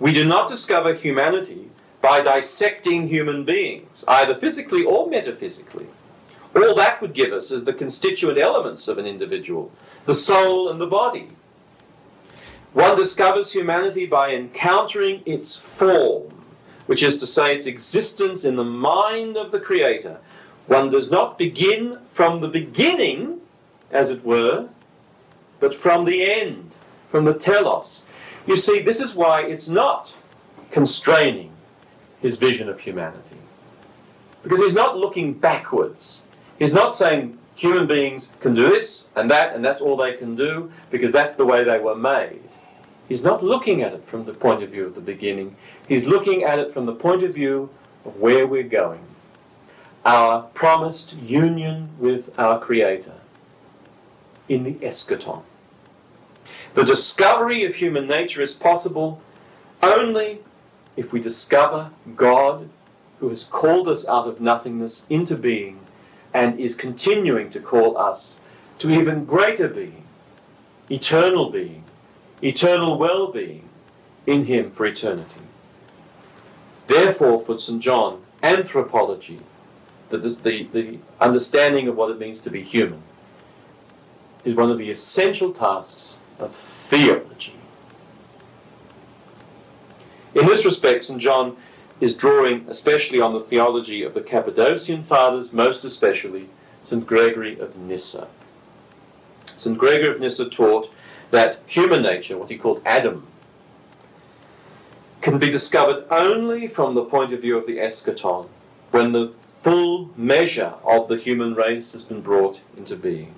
We 0.00 0.12
do 0.12 0.24
not 0.24 0.48
discover 0.48 0.94
humanity 0.94 1.70
by 2.00 2.20
dissecting 2.20 3.08
human 3.08 3.44
beings, 3.44 4.04
either 4.06 4.34
physically 4.34 4.84
or 4.84 5.08
metaphysically. 5.08 5.86
All 6.54 6.74
that 6.74 7.00
would 7.00 7.14
give 7.14 7.32
us 7.32 7.50
is 7.50 7.64
the 7.64 7.72
constituent 7.72 8.38
elements 8.38 8.88
of 8.88 8.98
an 8.98 9.06
individual 9.06 9.72
the 10.06 10.14
soul 10.14 10.70
and 10.70 10.80
the 10.80 10.86
body. 10.86 11.28
One 12.74 12.96
discovers 12.96 13.52
humanity 13.52 14.06
by 14.06 14.34
encountering 14.34 15.22
its 15.24 15.56
form, 15.56 16.32
which 16.86 17.02
is 17.02 17.16
to 17.18 17.26
say, 17.26 17.54
its 17.54 17.66
existence 17.66 18.44
in 18.44 18.56
the 18.56 18.64
mind 18.64 19.36
of 19.36 19.50
the 19.50 19.60
Creator. 19.60 20.18
One 20.66 20.90
does 20.90 21.10
not 21.10 21.38
begin 21.38 21.98
from 22.12 22.40
the 22.40 22.48
beginning, 22.48 23.40
as 23.90 24.10
it 24.10 24.24
were, 24.24 24.68
but 25.60 25.74
from 25.74 26.04
the 26.04 26.30
end, 26.30 26.70
from 27.10 27.24
the 27.24 27.34
telos. 27.34 28.04
You 28.46 28.56
see, 28.56 28.80
this 28.80 29.00
is 29.00 29.14
why 29.14 29.42
it's 29.42 29.68
not 29.68 30.14
constraining 30.70 31.52
his 32.20 32.36
vision 32.36 32.68
of 32.68 32.80
humanity. 32.80 33.36
Because 34.42 34.60
he's 34.60 34.74
not 34.74 34.96
looking 34.96 35.32
backwards. 35.32 36.22
He's 36.58 36.72
not 36.72 36.94
saying 36.94 37.38
human 37.54 37.86
beings 37.86 38.32
can 38.40 38.54
do 38.54 38.68
this 38.68 39.06
and 39.16 39.30
that, 39.30 39.54
and 39.54 39.64
that's 39.64 39.80
all 39.80 39.96
they 39.96 40.14
can 40.14 40.36
do 40.36 40.70
because 40.90 41.12
that's 41.12 41.34
the 41.34 41.44
way 41.44 41.64
they 41.64 41.78
were 41.78 41.96
made. 41.96 42.47
He's 43.08 43.22
not 43.22 43.42
looking 43.42 43.82
at 43.82 43.94
it 43.94 44.04
from 44.04 44.24
the 44.26 44.34
point 44.34 44.62
of 44.62 44.70
view 44.70 44.84
of 44.84 44.94
the 44.94 45.00
beginning. 45.00 45.56
He's 45.88 46.04
looking 46.04 46.44
at 46.44 46.58
it 46.58 46.72
from 46.72 46.84
the 46.84 46.94
point 46.94 47.22
of 47.22 47.34
view 47.34 47.70
of 48.04 48.16
where 48.16 48.46
we're 48.46 48.62
going. 48.62 49.00
Our 50.04 50.42
promised 50.54 51.14
union 51.14 51.88
with 51.98 52.38
our 52.38 52.60
Creator 52.60 53.14
in 54.48 54.62
the 54.62 54.74
eschaton. 54.74 55.42
The 56.74 56.84
discovery 56.84 57.64
of 57.64 57.74
human 57.74 58.06
nature 58.06 58.42
is 58.42 58.54
possible 58.54 59.20
only 59.82 60.40
if 60.96 61.12
we 61.12 61.20
discover 61.20 61.90
God 62.14 62.68
who 63.20 63.28
has 63.30 63.44
called 63.44 63.88
us 63.88 64.06
out 64.06 64.26
of 64.26 64.40
nothingness 64.40 65.04
into 65.08 65.36
being 65.36 65.80
and 66.34 66.58
is 66.60 66.74
continuing 66.74 67.50
to 67.50 67.60
call 67.60 67.96
us 67.96 68.36
to 68.78 68.90
even 68.90 69.24
greater 69.24 69.68
being, 69.68 70.04
eternal 70.90 71.50
being, 71.50 71.84
eternal 72.42 72.98
well 72.98 73.30
being 73.32 73.68
in 74.26 74.44
Him 74.44 74.70
for 74.70 74.86
eternity. 74.86 75.42
Therefore, 76.86 77.40
for 77.40 77.58
St. 77.58 77.80
John, 77.80 78.22
anthropology, 78.42 79.40
the, 80.10 80.18
the, 80.18 80.64
the 80.72 80.98
understanding 81.20 81.88
of 81.88 81.96
what 81.96 82.10
it 82.10 82.18
means 82.18 82.38
to 82.40 82.50
be 82.50 82.62
human, 82.62 83.02
is 84.44 84.54
one 84.54 84.70
of 84.70 84.78
the 84.78 84.90
essential 84.90 85.52
tasks 85.52 86.16
of 86.38 86.54
theology. 86.54 87.54
In 90.34 90.46
this 90.46 90.64
respect, 90.64 91.04
St. 91.04 91.20
John 91.20 91.56
is 92.00 92.14
drawing 92.14 92.64
especially 92.68 93.20
on 93.20 93.32
the 93.32 93.40
theology 93.40 94.02
of 94.02 94.14
the 94.14 94.20
Cappadocian 94.20 95.02
Fathers, 95.02 95.52
most 95.52 95.84
especially 95.84 96.48
St. 96.84 97.06
Gregory 97.06 97.58
of 97.58 97.76
Nyssa. 97.76 98.28
St. 99.56 99.76
Gregory 99.76 100.08
of 100.08 100.20
Nyssa 100.20 100.48
taught 100.48 100.90
that 101.30 101.60
human 101.66 102.02
nature, 102.02 102.36
what 102.36 102.50
he 102.50 102.56
called 102.56 102.82
Adam, 102.84 103.26
can 105.20 105.38
be 105.38 105.50
discovered 105.50 106.06
only 106.10 106.68
from 106.68 106.94
the 106.94 107.04
point 107.04 107.32
of 107.32 107.40
view 107.40 107.58
of 107.58 107.66
the 107.66 107.78
eschaton, 107.78 108.48
when 108.90 109.12
the 109.12 109.32
full 109.62 110.10
measure 110.16 110.72
of 110.84 111.08
the 111.08 111.16
human 111.16 111.54
race 111.54 111.92
has 111.92 112.04
been 112.04 112.20
brought 112.20 112.60
into 112.76 112.96
being. 112.96 113.34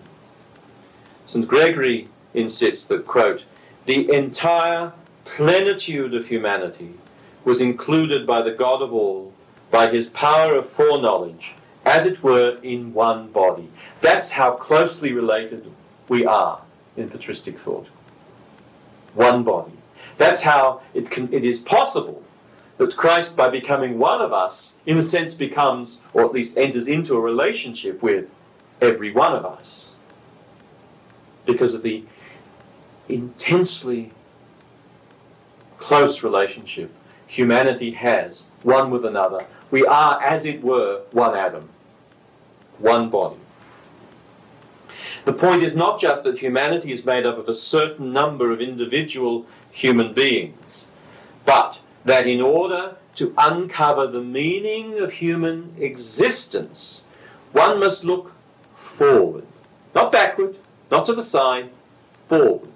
St. 1.27 1.49
Gregory 1.49 2.09
insists 2.35 2.87
that, 2.87 3.07
quote, 3.07 3.45
the 3.87 4.13
entire 4.13 4.93
plenitude 5.25 6.15
of 6.15 6.27
humanity 6.27 6.93
was 7.45 7.61
included 7.61 8.27
by 8.27 8.43
the 8.43 8.53
God 8.53 8.83
of 8.83 8.93
all 8.93 9.33
by 9.71 9.91
his 9.91 10.09
power 10.09 10.57
of 10.57 10.69
foreknowledge, 10.69 11.55
as 11.85 12.05
it 12.05 12.23
were 12.23 12.59
in 12.63 12.93
one 12.93 13.29
body. 13.29 13.69
That's 14.01 14.31
how 14.31 14.53
closely 14.53 15.13
related 15.13 15.71
we 16.09 16.27
are 16.27 16.61
in 16.97 17.09
patristic 17.09 17.59
thought. 17.59 17.87
One 19.15 19.43
body. 19.43 19.73
That's 20.17 20.41
how 20.41 20.83
it, 20.95 21.11
can, 21.11 21.33
it 21.33 21.45
is 21.45 21.61
possible 21.61 22.23
that 22.79 22.97
Christ, 22.97 23.37
by 23.37 23.49
becoming 23.49 23.99
one 23.99 24.23
of 24.23 24.33
us, 24.33 24.77
in 24.87 24.97
a 24.97 25.03
sense 25.03 25.35
becomes, 25.35 26.01
or 26.15 26.25
at 26.25 26.33
least 26.33 26.57
enters 26.57 26.89
into 26.89 27.15
a 27.15 27.21
relationship 27.21 28.03
with 28.03 28.31
every 28.81 29.13
one 29.13 29.35
of 29.35 29.45
us. 29.45 29.95
Because 31.45 31.75
of 31.75 31.83
the 31.83 32.05
intensely 33.09 34.13
close 35.79 36.23
relationship 36.23 36.91
humanity 37.27 37.91
has, 37.93 38.45
one 38.63 38.91
with 38.91 39.05
another. 39.05 39.45
We 39.71 39.85
are, 39.87 40.21
as 40.23 40.45
it 40.45 40.63
were, 40.63 41.03
one 41.13 41.37
Adam, 41.37 41.69
one 42.79 43.09
body. 43.11 43.37
The 45.25 45.33
point 45.35 45.63
is 45.63 45.77
not 45.77 46.01
just 46.01 46.25
that 46.25 46.39
humanity 46.39 46.93
is 46.93 47.05
made 47.05 47.27
up 47.27 47.37
of 47.37 47.49
a 47.49 47.55
certain 47.55 48.13
number 48.13 48.51
of 48.51 48.61
individual 48.61 49.47
human 49.71 50.15
beings, 50.15 50.87
but 51.45 51.79
that 52.05 52.27
in 52.27 52.41
order 52.41 52.97
to 53.17 53.35
uncover 53.37 54.07
the 54.07 54.23
meaning 54.23 54.99
of 54.99 55.13
human 55.13 55.75
existence, 55.79 57.05
one 57.53 57.79
must 57.79 58.05
look 58.05 58.33
forward, 58.77 59.47
not 59.95 60.11
backward, 60.11 60.57
not 60.91 61.05
to 61.05 61.15
the 61.15 61.23
side, 61.23 61.69
forward 62.29 62.69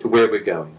to 0.00 0.08
where 0.08 0.30
we're 0.30 0.40
going. 0.40 0.74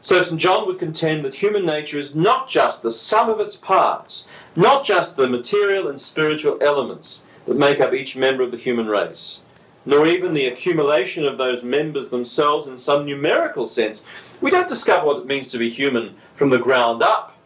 So 0.00 0.22
St. 0.22 0.40
John 0.40 0.66
would 0.66 0.78
contend 0.78 1.24
that 1.26 1.34
human 1.34 1.66
nature 1.66 1.98
is 1.98 2.14
not 2.14 2.48
just 2.48 2.82
the 2.82 2.92
sum 2.92 3.28
of 3.28 3.40
its 3.40 3.56
parts, 3.56 4.26
not 4.56 4.84
just 4.84 5.16
the 5.16 5.28
material 5.28 5.88
and 5.88 6.00
spiritual 6.00 6.56
elements 6.62 7.24
that 7.46 7.58
make 7.58 7.80
up 7.80 7.92
each 7.92 8.16
member 8.16 8.42
of 8.42 8.50
the 8.50 8.56
human 8.56 8.86
race, 8.86 9.40
nor 9.86 10.06
even 10.06 10.34
the 10.34 10.46
accumulation 10.46 11.26
of 11.26 11.38
those 11.38 11.62
members 11.62 12.10
themselves 12.10 12.66
in 12.66 12.76
some 12.76 13.06
numerical 13.06 13.66
sense. 13.66 14.04
We 14.40 14.50
don't 14.50 14.68
discover 14.68 15.06
what 15.06 15.18
it 15.18 15.26
means 15.26 15.48
to 15.48 15.58
be 15.58 15.70
human 15.70 16.14
from 16.36 16.50
the 16.50 16.58
ground 16.58 17.02
up, 17.02 17.36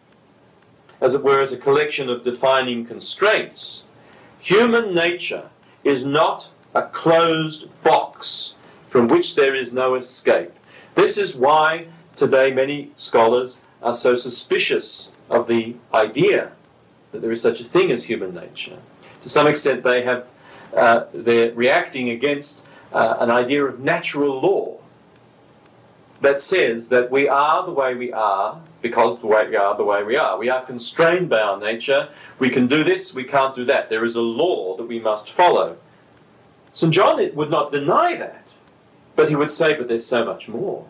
as 1.01 1.13
it 1.13 1.23
were, 1.23 1.41
as 1.41 1.53
a 1.53 1.57
collection 1.57 2.09
of 2.09 2.23
defining 2.23 2.85
constraints. 2.85 3.83
Human 4.39 4.93
nature 4.93 5.49
is 5.83 6.03
not 6.05 6.47
a 6.73 6.83
closed 6.83 7.67
box 7.83 8.55
from 8.87 9.07
which 9.07 9.35
there 9.35 9.55
is 9.55 9.73
no 9.73 9.95
escape. 9.95 10.51
This 10.95 11.17
is 11.17 11.35
why 11.35 11.87
today 12.15 12.53
many 12.53 12.91
scholars 12.95 13.59
are 13.81 13.93
so 13.93 14.15
suspicious 14.15 15.11
of 15.29 15.47
the 15.47 15.75
idea 15.93 16.51
that 17.11 17.21
there 17.21 17.31
is 17.31 17.41
such 17.41 17.59
a 17.59 17.63
thing 17.63 17.91
as 17.91 18.03
human 18.03 18.33
nature. 18.33 18.77
To 19.21 19.29
some 19.29 19.47
extent, 19.47 19.83
they 19.83 20.03
have 20.03 20.27
uh, 20.75 21.05
they're 21.13 21.53
reacting 21.53 22.09
against 22.09 22.61
uh, 22.93 23.17
an 23.19 23.31
idea 23.31 23.65
of 23.65 23.79
natural 23.79 24.39
law 24.39 24.77
that 26.21 26.41
says 26.41 26.87
that 26.87 27.11
we 27.11 27.27
are 27.27 27.65
the 27.65 27.71
way 27.71 27.93
we 27.93 28.11
are 28.11 28.59
because 28.81 29.19
the 29.19 29.27
way 29.27 29.47
we 29.47 29.55
are 29.55 29.75
the 29.75 29.83
way 29.83 30.03
we 30.03 30.15
are. 30.15 30.37
We 30.37 30.49
are 30.49 30.63
constrained 30.65 31.29
by 31.29 31.39
our 31.39 31.59
nature. 31.59 32.09
We 32.39 32.49
can 32.49 32.67
do 32.67 32.83
this, 32.83 33.13
we 33.13 33.23
can't 33.23 33.55
do 33.55 33.65
that. 33.65 33.89
There 33.89 34.05
is 34.05 34.15
a 34.15 34.21
law 34.21 34.77
that 34.77 34.85
we 34.85 34.99
must 34.99 35.31
follow. 35.31 35.77
St. 36.73 36.93
John 36.93 37.35
would 37.35 37.49
not 37.49 37.71
deny 37.71 38.15
that, 38.17 38.45
but 39.15 39.29
he 39.29 39.35
would 39.35 39.51
say, 39.51 39.75
but 39.75 39.87
there's 39.87 40.05
so 40.05 40.25
much 40.25 40.47
more. 40.47 40.85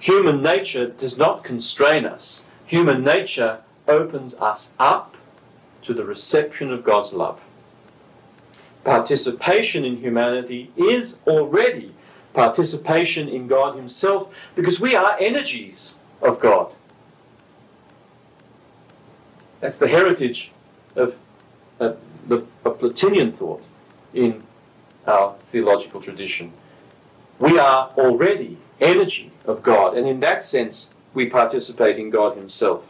Human 0.00 0.42
nature 0.42 0.88
does 0.88 1.16
not 1.16 1.44
constrain 1.44 2.04
us. 2.04 2.44
Human 2.66 3.02
nature 3.02 3.60
opens 3.88 4.34
us 4.34 4.72
up 4.78 5.16
to 5.82 5.94
the 5.94 6.04
reception 6.04 6.72
of 6.72 6.84
God's 6.84 7.12
love. 7.12 7.40
Participation 8.84 9.84
in 9.84 9.96
humanity 9.96 10.70
is 10.76 11.18
already 11.26 11.94
participation 12.34 13.28
in 13.28 13.46
God 13.46 13.76
Himself 13.76 14.34
because 14.54 14.80
we 14.80 14.94
are 14.94 15.16
energies 15.18 15.94
of 16.20 16.38
God. 16.40 16.72
That's 19.60 19.78
the 19.78 19.88
heritage 19.88 20.52
of, 20.96 21.16
of 21.80 21.98
the 22.28 22.44
of 22.64 22.78
Plotinian 22.78 23.34
thought 23.34 23.62
in 24.12 24.42
our 25.06 25.34
theological 25.50 26.00
tradition. 26.02 26.52
We 27.38 27.58
are 27.58 27.90
already 27.96 28.58
energy 28.80 29.30
of 29.46 29.62
God, 29.62 29.96
and 29.96 30.06
in 30.06 30.20
that 30.20 30.42
sense, 30.42 30.88
we 31.14 31.26
participate 31.26 31.98
in 31.98 32.10
God 32.10 32.36
Himself. 32.36 32.84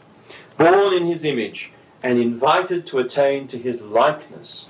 Born 0.56 0.94
in 0.94 1.06
His 1.06 1.24
image 1.24 1.72
and 2.02 2.18
invited 2.18 2.86
to 2.88 2.98
attain 2.98 3.46
to 3.48 3.58
His 3.58 3.80
likeness. 3.80 4.68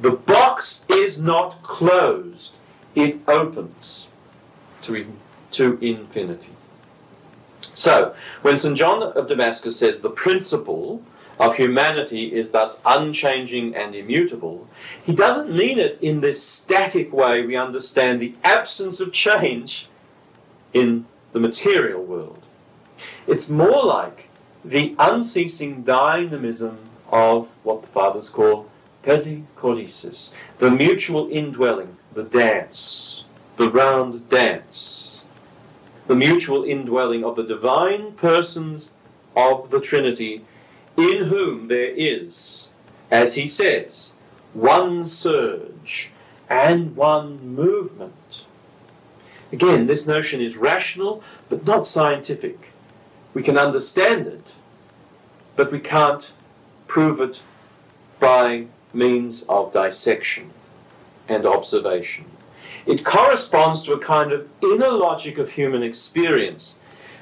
The 0.00 0.10
box 0.10 0.86
is 0.88 1.20
not 1.20 1.62
closed, 1.62 2.54
it 2.94 3.18
opens 3.28 4.08
to, 4.82 5.06
to 5.52 5.78
infinity. 5.80 6.50
So, 7.74 8.14
when 8.42 8.56
St. 8.56 8.76
John 8.76 9.02
of 9.02 9.26
Damascus 9.26 9.78
says 9.78 10.00
the 10.00 10.10
principle 10.10 11.02
of 11.40 11.56
humanity 11.56 12.32
is 12.32 12.52
thus 12.52 12.80
unchanging 12.86 13.74
and 13.74 13.94
immutable, 13.94 14.68
he 15.04 15.14
doesn't 15.14 15.54
mean 15.54 15.78
it 15.78 15.98
in 16.00 16.20
this 16.20 16.42
static 16.42 17.12
way 17.12 17.44
we 17.44 17.56
understand 17.56 18.20
the 18.20 18.34
absence 18.44 19.00
of 19.00 19.12
change 19.12 19.88
in 20.72 21.06
the 21.32 21.40
material 21.40 22.02
world. 22.02 22.42
It's 23.26 23.48
more 23.48 23.84
like 23.84 24.28
the 24.64 24.94
unceasing 24.98 25.82
dynamism 25.82 26.78
of 27.10 27.48
what 27.62 27.82
the 27.82 27.88
fathers 27.88 28.30
call 28.30 28.70
perichoresis, 29.04 30.30
the 30.58 30.70
mutual 30.70 31.28
indwelling, 31.30 31.96
the 32.12 32.22
dance, 32.22 33.24
the 33.56 33.70
round 33.70 34.28
dance, 34.30 35.20
the 36.06 36.14
mutual 36.14 36.64
indwelling 36.64 37.24
of 37.24 37.36
the 37.36 37.44
divine 37.44 38.12
persons 38.12 38.92
of 39.36 39.70
the 39.70 39.80
Trinity, 39.80 40.44
in 40.96 41.24
whom 41.24 41.68
there 41.68 41.92
is, 41.94 42.68
as 43.10 43.34
he 43.34 43.46
says, 43.46 44.12
one 44.52 45.04
surge 45.04 46.10
and 46.48 46.94
one 46.94 47.54
movement 47.54 48.44
Again, 49.54 49.86
this 49.86 50.04
notion 50.04 50.40
is 50.40 50.56
rational 50.56 51.22
but 51.48 51.64
not 51.64 51.86
scientific. 51.86 52.72
We 53.34 53.42
can 53.44 53.56
understand 53.56 54.26
it, 54.26 54.52
but 55.54 55.70
we 55.70 55.78
can't 55.78 56.32
prove 56.88 57.20
it 57.20 57.38
by 58.18 58.66
means 58.94 59.42
of 59.44 59.72
dissection 59.72 60.50
and 61.28 61.46
observation. 61.46 62.24
It 62.86 63.04
corresponds 63.04 63.82
to 63.82 63.94
a 63.94 63.98
kind 63.98 64.32
of 64.32 64.48
inner 64.62 64.90
logic 64.90 65.38
of 65.38 65.50
human 65.50 65.82
experience 65.82 66.74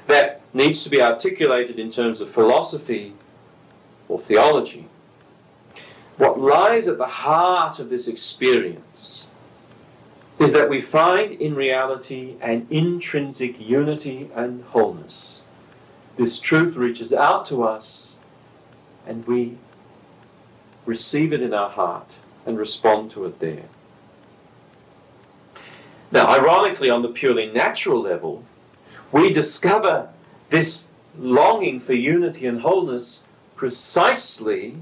that 0.07 0.41
needs 0.53 0.83
to 0.83 0.89
be 0.89 1.01
articulated 1.01 1.79
in 1.79 1.91
terms 1.91 2.19
of 2.19 2.29
philosophy 2.29 3.13
or 4.09 4.19
theology. 4.19 4.87
What 6.17 6.39
lies 6.39 6.87
at 6.87 6.97
the 6.97 7.07
heart 7.07 7.79
of 7.79 7.89
this 7.89 8.07
experience 8.07 9.25
is 10.39 10.51
that 10.51 10.69
we 10.69 10.81
find 10.81 11.33
in 11.33 11.55
reality 11.55 12.35
an 12.41 12.67
intrinsic 12.69 13.59
unity 13.59 14.29
and 14.35 14.63
wholeness. 14.65 15.41
This 16.17 16.39
truth 16.39 16.75
reaches 16.75 17.13
out 17.13 17.45
to 17.47 17.63
us 17.63 18.15
and 19.07 19.25
we 19.25 19.57
receive 20.85 21.33
it 21.33 21.41
in 21.41 21.53
our 21.53 21.69
heart 21.69 22.09
and 22.45 22.57
respond 22.57 23.11
to 23.11 23.25
it 23.25 23.39
there. 23.39 23.65
Now, 26.11 26.27
ironically, 26.27 26.89
on 26.89 27.01
the 27.01 27.09
purely 27.09 27.47
natural 27.47 27.99
level, 27.99 28.43
we 29.11 29.33
discover 29.33 30.09
this 30.49 30.87
longing 31.17 31.79
for 31.79 31.93
unity 31.93 32.45
and 32.45 32.61
wholeness 32.61 33.23
precisely 33.55 34.75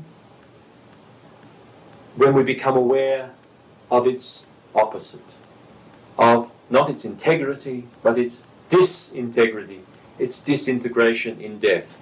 when 2.15 2.33
we 2.33 2.43
become 2.43 2.75
aware 2.75 3.31
of 3.89 4.07
its 4.07 4.47
opposite 4.75 5.21
of 6.17 6.51
not 6.69 6.89
its 6.89 7.03
integrity, 7.03 7.85
but 8.03 8.17
its 8.17 8.43
disintegrity, 8.69 9.81
its 10.19 10.39
disintegration 10.39 11.41
in 11.41 11.59
death. 11.59 11.97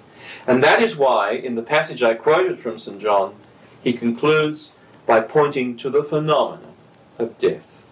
And 0.46 0.62
that 0.62 0.82
is 0.82 0.94
why, 0.94 1.32
in 1.32 1.54
the 1.54 1.62
passage 1.62 2.02
I 2.02 2.14
quoted 2.14 2.58
from 2.58 2.78
St. 2.78 3.00
John, 3.00 3.34
he 3.82 3.92
concludes 3.92 4.72
by 5.06 5.20
pointing 5.20 5.76
to 5.78 5.90
the 5.90 6.04
phenomenon 6.04 6.74
of 7.18 7.38
death. 7.38 7.86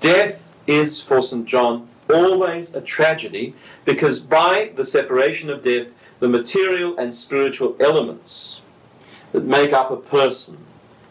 Death 0.00 0.42
is 0.66 1.00
for 1.00 1.22
St. 1.22 1.44
John 1.46 1.88
always 2.08 2.74
a 2.74 2.80
tragedy 2.80 3.54
because 3.84 4.18
by 4.18 4.72
the 4.76 4.84
separation 4.84 5.50
of 5.50 5.62
death, 5.62 5.88
the 6.20 6.28
material 6.28 6.96
and 6.98 7.14
spiritual 7.14 7.76
elements 7.80 8.60
that 9.32 9.44
make 9.44 9.72
up 9.72 9.90
a 9.90 9.96
person 9.96 10.56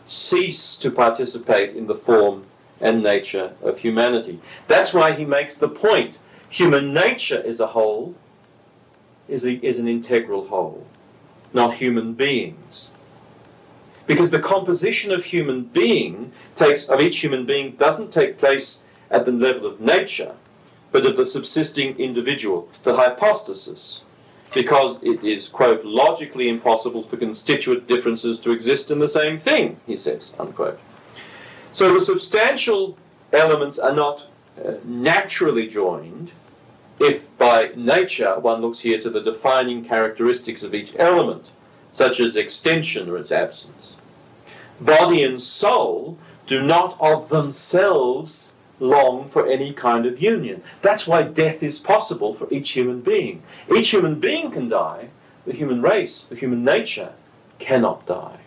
cease 0.06 0.76
to 0.78 0.90
participate 0.90 1.76
in 1.76 1.88
the 1.88 1.96
form 1.96 2.46
and 2.80 3.04
nature 3.04 3.54
of 3.62 3.80
humanity. 3.80 4.40
That's 4.68 4.94
why 4.94 5.14
he 5.14 5.26
makes 5.26 5.56
the 5.56 5.70
point 5.70 6.16
human 6.50 6.94
nature 6.94 7.44
as 7.46 7.60
a 7.60 7.68
whole 7.68 8.16
is, 9.28 9.46
a, 9.46 9.54
is 9.66 9.80
an 9.80 9.88
integral 9.88 10.48
whole, 10.48 10.88
not 11.54 11.74
human 11.74 12.14
beings. 12.14 12.92
Because 14.08 14.32
the 14.32 14.40
composition 14.40 15.12
of 15.12 15.26
human 15.26 15.64
being 15.64 16.32
takes 16.56 16.86
of 16.86 17.02
each 17.02 17.20
human 17.20 17.46
being 17.46 17.74
doesn't 17.74 18.12
take 18.12 18.40
place 18.40 18.80
at 19.12 19.26
the 19.26 19.32
level 19.32 19.68
of 19.68 19.80
nature, 19.80 20.34
but 20.92 21.06
of 21.06 21.18
the 21.18 21.26
subsisting 21.26 21.98
individual, 22.00 22.70
the 22.84 22.96
hypostasis, 22.96 24.02
because 24.54 24.98
it 25.04 25.24
is, 25.24 25.50
quote, 25.50 25.84
logically 25.84 26.48
impossible 26.48 27.04
for 27.04 27.18
constituent 27.18 27.88
differences 27.88 28.40
to 28.40 28.52
exist 28.52 28.92
in 28.92 29.00
the 29.00 29.08
same 29.08 29.38
thing, 29.38 29.80
he 29.86 29.96
says, 29.96 30.34
unquote. 30.40 30.80
So 31.74 31.94
the 31.94 32.02
substantial 32.02 32.98
elements 33.34 33.78
are 33.78 33.94
not 33.94 34.24
uh, 34.66 34.76
naturally 34.86 35.68
joined, 35.68 36.32
if 37.00 37.38
by 37.38 37.72
nature 37.76 38.40
one 38.40 38.62
looks 38.62 38.80
here 38.80 39.00
to 39.02 39.10
the 39.10 39.22
defining 39.22 39.84
characteristics 39.86 40.64
of 40.64 40.74
each 40.74 40.94
element, 40.98 41.46
such 41.98 42.20
as 42.20 42.36
extension 42.36 43.10
or 43.10 43.18
its 43.18 43.32
absence. 43.32 43.96
Body 44.80 45.24
and 45.24 45.42
soul 45.42 46.16
do 46.46 46.62
not 46.62 46.96
of 47.00 47.30
themselves 47.30 48.54
long 48.80 49.28
for 49.28 49.48
any 49.48 49.74
kind 49.74 50.06
of 50.06 50.22
union. 50.22 50.62
That's 50.84 51.08
why 51.08 51.24
death 51.24 51.64
is 51.64 51.80
possible 51.80 52.36
for 52.36 52.48
each 52.54 52.70
human 52.70 53.02
being. 53.02 53.42
Each 53.76 53.90
human 53.90 54.20
being 54.20 54.52
can 54.52 54.70
die, 54.70 55.10
the 55.48 55.54
human 55.54 55.82
race, 55.82 56.28
the 56.28 56.36
human 56.36 56.64
nature 56.64 57.14
cannot 57.58 58.06
die. 58.06 58.42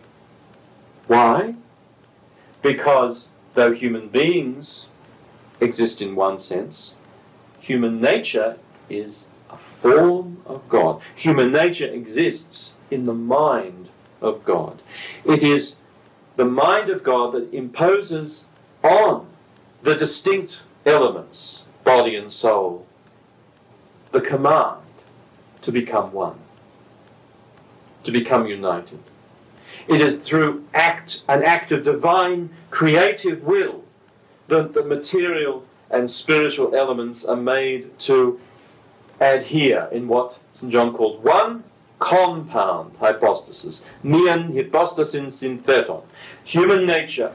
Why? 1.09 1.57
Because 2.63 3.31
though 3.55 3.73
human 3.73 4.07
beings 4.11 4.87
exist 5.61 6.01
in 6.01 6.15
one 6.15 6.39
sense, 6.39 6.95
human 7.59 8.01
nature 8.01 8.59
is 8.89 9.27
a 9.51 9.57
form 9.57 10.41
of 10.47 10.69
God. 10.69 11.01
Human 11.17 11.51
nature 11.51 11.89
exists 11.89 12.77
in 12.91 13.07
the 13.07 13.15
mind 13.15 13.89
of 14.21 14.45
God. 14.45 14.83
It 15.25 15.43
is 15.43 15.77
the 16.37 16.45
mind 16.45 16.91
of 16.91 17.03
God 17.03 17.33
that 17.33 17.53
imposes 17.53 18.45
on 18.83 19.27
the 19.83 19.95
distinct 19.95 20.63
elements, 20.87 21.65
body 21.85 22.17
and 22.17 22.33
soul, 22.33 22.87
the 24.13 24.21
command 24.21 24.79
to 25.63 25.73
become 25.73 26.13
one, 26.13 26.39
to 28.05 28.13
become 28.13 28.47
united. 28.47 28.99
It 29.89 30.01
is 30.01 30.17
through 30.17 30.67
act, 30.75 31.23
an 31.29 31.43
act 31.43 31.73
of 31.73 31.83
divine 31.83 32.51
creative 32.71 33.43
will 33.43 33.83
that 34.49 34.73
the 34.73 34.85
material 34.85 35.65
and 35.91 36.11
spiritual 36.11 36.75
elements 36.75 37.25
are 37.25 37.37
made 37.37 37.99
to 38.01 38.41
adhere 39.21 39.89
in 39.93 40.09
what 40.09 40.39
St. 40.53 40.73
John 40.73 40.95
calls 40.95 41.17
one 41.19 41.65
compound 42.01 42.97
hypostasis, 42.99 43.85
mian 44.03 44.53
hypostasin 44.53 45.27
syntheton. 45.27 46.03
Human 46.45 46.85
nature 46.85 47.33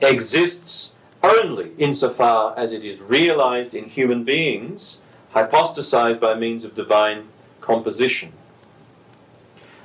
exists 0.00 0.94
only 1.22 1.70
insofar 1.78 2.58
as 2.58 2.72
it 2.72 2.84
is 2.84 3.00
realized 3.00 3.74
in 3.74 3.84
human 3.84 4.24
beings, 4.24 4.98
hypostasized 5.34 6.18
by 6.18 6.34
means 6.34 6.64
of 6.64 6.74
divine 6.74 7.28
composition. 7.60 8.32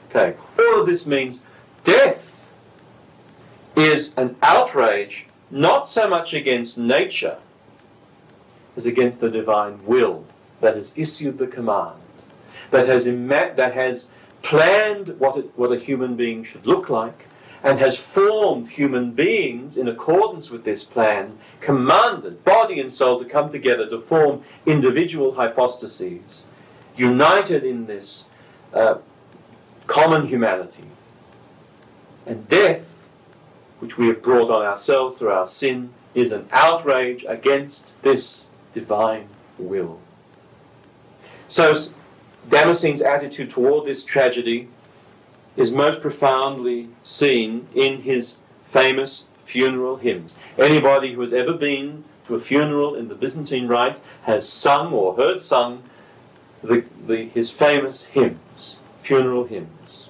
Okay, 0.09 0.35
all 0.57 0.81
of 0.81 0.87
this 0.87 1.05
means 1.05 1.41
death 1.83 2.33
is 3.75 4.13
an 4.17 4.35
outrage 4.41 5.27
not 5.51 5.87
so 5.87 6.09
much 6.09 6.33
against 6.33 6.77
nature 6.77 7.37
as 8.75 8.85
against 8.85 9.19
the 9.19 9.29
divine 9.29 9.83
will 9.85 10.25
that 10.61 10.75
has 10.75 10.93
issued 10.97 11.37
the 11.37 11.47
command, 11.47 11.99
that 12.71 12.87
has, 12.87 13.07
ima- 13.07 13.53
that 13.55 13.73
has 13.73 14.09
planned 14.41 15.19
what, 15.19 15.37
it, 15.37 15.51
what 15.55 15.71
a 15.71 15.77
human 15.77 16.15
being 16.15 16.43
should 16.43 16.65
look 16.65 16.89
like, 16.89 17.25
and 17.63 17.79
has 17.79 17.97
formed 17.97 18.69
human 18.69 19.11
beings 19.11 19.77
in 19.77 19.87
accordance 19.87 20.49
with 20.49 20.63
this 20.63 20.83
plan, 20.83 21.37
commanded 21.59 22.43
body 22.43 22.79
and 22.79 22.93
soul 22.93 23.19
to 23.19 23.25
come 23.25 23.51
together 23.51 23.89
to 23.89 23.99
form 24.01 24.43
individual 24.65 25.33
hypostases, 25.33 26.43
united 26.95 27.63
in 27.63 27.85
this 27.85 28.25
uh, 28.73 28.97
common 29.87 30.27
humanity. 30.27 30.83
And 32.25 32.47
death, 32.47 32.87
which 33.79 33.97
we 33.97 34.07
have 34.07 34.21
brought 34.21 34.49
on 34.49 34.63
ourselves 34.63 35.17
through 35.17 35.31
our 35.31 35.47
sin, 35.47 35.91
is 36.13 36.31
an 36.31 36.47
outrage 36.51 37.25
against 37.27 37.91
this 38.01 38.47
divine 38.73 39.27
will. 39.57 39.99
So, 41.47 41.73
Damascene's 42.49 43.01
attitude 43.01 43.49
toward 43.49 43.85
this 43.85 44.03
tragedy 44.03 44.69
is 45.55 45.71
most 45.71 46.01
profoundly 46.01 46.87
seen 47.03 47.67
in 47.73 48.01
his 48.01 48.37
famous 48.67 49.25
funeral 49.43 49.97
hymns. 49.97 50.35
Anybody 50.57 51.13
who 51.13 51.21
has 51.21 51.33
ever 51.33 51.53
been 51.53 52.03
to 52.27 52.35
a 52.35 52.39
funeral 52.39 52.95
in 52.95 53.07
the 53.07 53.15
Byzantine 53.15 53.67
Rite 53.67 53.99
has 54.23 54.47
sung 54.47 54.93
or 54.93 55.15
heard 55.15 55.41
sung 55.41 55.83
the, 56.61 56.83
the, 57.05 57.25
his 57.25 57.49
famous 57.49 58.05
hymns, 58.05 58.77
funeral 59.01 59.45
hymns. 59.45 60.07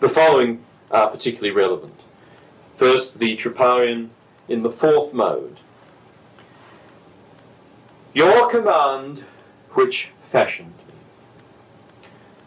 The 0.00 0.08
following 0.08 0.64
are 0.90 1.10
particularly 1.10 1.50
relevant. 1.50 1.98
First, 2.76 3.18
the 3.18 3.36
Troparion 3.36 4.10
in 4.48 4.62
the 4.62 4.70
fourth 4.70 5.12
mode. 5.12 5.58
Your 8.14 8.48
command, 8.48 9.24
which 9.78 10.10
fashioned 10.24 10.74
me, 10.88 10.94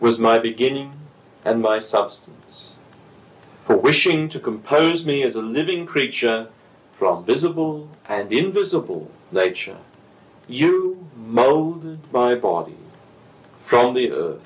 was 0.02 0.20
my 0.20 0.38
beginning 0.38 0.92
and 1.46 1.62
my 1.62 1.80
substance. 1.80 2.74
For 3.64 3.78
wishing 3.78 4.28
to 4.28 4.38
compose 4.38 5.06
me 5.06 5.24
as 5.24 5.38
a 5.38 5.42
living 5.42 5.86
creature 5.86 6.50
from 6.92 7.24
visible 7.24 7.88
and 8.10 8.34
invisible 8.34 9.10
nature, 9.32 9.78
you 10.50 11.08
molded 11.16 12.00
my 12.12 12.36
body 12.36 12.84
from 13.64 13.94
the 13.94 14.12
earth, 14.12 14.46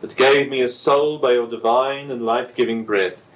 that 0.00 0.14
gave 0.14 0.48
me 0.48 0.60
a 0.60 0.68
soul 0.68 1.18
by 1.18 1.32
your 1.32 1.50
divine 1.50 2.12
and 2.12 2.24
life 2.24 2.54
giving 2.54 2.84
breath. 2.84 3.26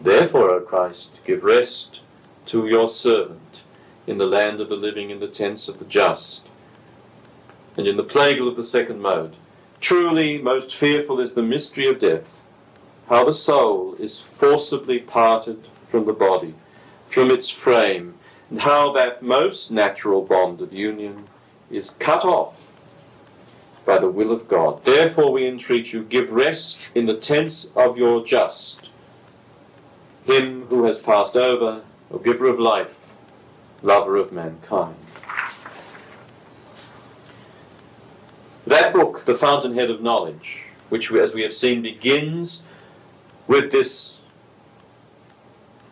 Therefore, 0.00 0.50
O 0.50 0.60
Christ, 0.62 1.20
give 1.24 1.44
rest 1.44 2.00
to 2.46 2.66
your 2.66 2.88
servant 2.88 3.60
in 4.08 4.18
the 4.18 4.26
land 4.26 4.60
of 4.60 4.68
the 4.68 4.74
living, 4.74 5.10
in 5.10 5.20
the 5.20 5.28
tents 5.28 5.68
of 5.68 5.78
the 5.78 5.84
just, 5.84 6.49
and 7.80 7.88
in 7.88 7.96
the 7.96 8.04
plagal 8.04 8.46
of 8.46 8.56
the 8.56 8.62
second 8.62 9.00
mode. 9.00 9.34
Truly, 9.80 10.36
most 10.36 10.76
fearful 10.76 11.18
is 11.18 11.32
the 11.32 11.42
mystery 11.42 11.86
of 11.86 11.98
death, 11.98 12.38
how 13.08 13.24
the 13.24 13.32
soul 13.32 13.94
is 13.94 14.20
forcibly 14.20 14.98
parted 14.98 15.66
from 15.88 16.04
the 16.04 16.12
body, 16.12 16.54
from 17.06 17.30
its 17.30 17.48
frame, 17.48 18.12
and 18.50 18.60
how 18.60 18.92
that 18.92 19.22
most 19.22 19.70
natural 19.70 20.20
bond 20.20 20.60
of 20.60 20.74
union 20.74 21.24
is 21.70 21.88
cut 21.88 22.22
off 22.22 22.60
by 23.86 23.96
the 23.96 24.10
will 24.10 24.30
of 24.30 24.46
God. 24.46 24.84
Therefore, 24.84 25.32
we 25.32 25.48
entreat 25.48 25.90
you, 25.90 26.02
give 26.02 26.32
rest 26.32 26.80
in 26.94 27.06
the 27.06 27.16
tents 27.16 27.70
of 27.74 27.96
your 27.96 28.22
just, 28.22 28.90
him 30.26 30.66
who 30.66 30.84
has 30.84 30.98
passed 30.98 31.34
over, 31.34 31.82
O 32.10 32.18
giver 32.18 32.46
of 32.46 32.58
life, 32.58 33.10
lover 33.80 34.16
of 34.16 34.32
mankind. 34.32 34.96
That 38.70 38.92
book, 38.92 39.24
The 39.24 39.34
Fountainhead 39.34 39.90
of 39.90 40.00
Knowledge, 40.00 40.62
which, 40.90 41.10
as 41.10 41.34
we 41.34 41.42
have 41.42 41.52
seen, 41.52 41.82
begins 41.82 42.62
with 43.48 43.72
this 43.72 44.18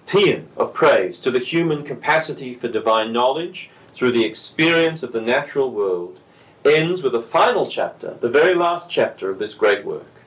paean 0.07 0.47
of 0.57 0.73
praise 0.73 1.19
to 1.19 1.33
the 1.33 1.41
human 1.41 1.83
capacity 1.83 2.55
for 2.55 2.69
divine 2.69 3.13
knowledge 3.13 3.71
through 3.95 4.13
the 4.13 4.25
experience 4.25 5.03
of 5.03 5.11
the 5.11 5.21
natural 5.21 5.73
world, 5.73 6.21
ends 6.65 7.03
with 7.03 7.17
a 7.17 7.21
final 7.21 7.67
chapter, 7.67 8.17
the 8.21 8.29
very 8.29 8.55
last 8.55 8.89
chapter 8.89 9.29
of 9.29 9.41
this 9.41 9.55
great 9.55 9.85
work, 9.85 10.23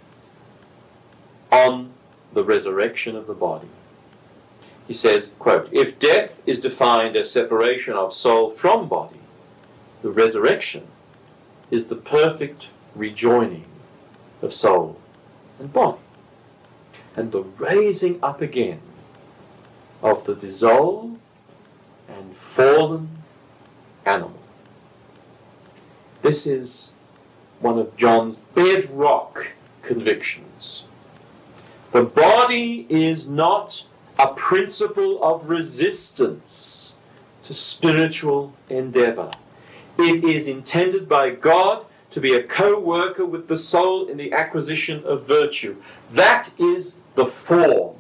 on 1.54 1.94
the 2.34 2.44
resurrection 2.44 3.16
of 3.16 3.28
the 3.28 3.34
body. 3.34 3.70
He 4.90 4.94
says, 4.94 5.36
quote, 5.40 5.70
If 5.72 6.00
death 6.00 6.42
is 6.46 6.60
defined 6.60 7.16
as 7.16 7.32
separation 7.32 7.94
of 7.94 8.14
soul 8.14 8.52
from 8.52 8.90
body, 8.90 9.22
the 10.02 10.12
resurrection 10.12 10.86
is 11.72 11.88
the 11.88 11.96
perfect 11.96 12.68
rejoining 12.94 13.66
of 14.42 14.54
soul 14.54 15.00
and 15.58 15.72
body, 15.72 15.98
and 17.16 17.32
the 17.32 17.42
raising 17.42 18.22
up 18.22 18.42
again 18.42 18.82
of 20.04 20.26
the 20.26 20.36
dissolved 20.36 21.18
and 22.08 22.36
fallen 22.36 23.10
animal. 24.06 24.40
This 26.22 26.46
is 26.46 26.92
one 27.60 27.80
of 27.80 27.96
John's 27.96 28.36
bedrock 28.54 29.48
convictions. 29.82 30.84
The 31.92 32.04
body 32.04 32.86
is 32.90 33.28
not 33.28 33.84
a 34.20 34.28
principle 34.34 35.24
of 35.24 35.50
resistance 35.50 36.96
to 37.44 37.54
spiritual 37.54 38.54
endeavor. 38.70 39.32
It 39.98 40.24
is 40.24 40.48
intended 40.48 41.08
by 41.08 41.32
God 41.32 41.86
to 42.12 42.20
be 42.20 42.34
a 42.34 42.44
co 42.44 42.80
worker 42.80 43.26
with 43.26 43.48
the 43.48 43.56
soul 43.56 44.08
in 44.08 44.18
the 44.18 44.34
acquisition 44.34 45.04
of 45.06 45.26
virtue. 45.26 45.76
That 46.12 46.50
is 46.58 46.98
the 47.16 47.26
form 47.26 47.96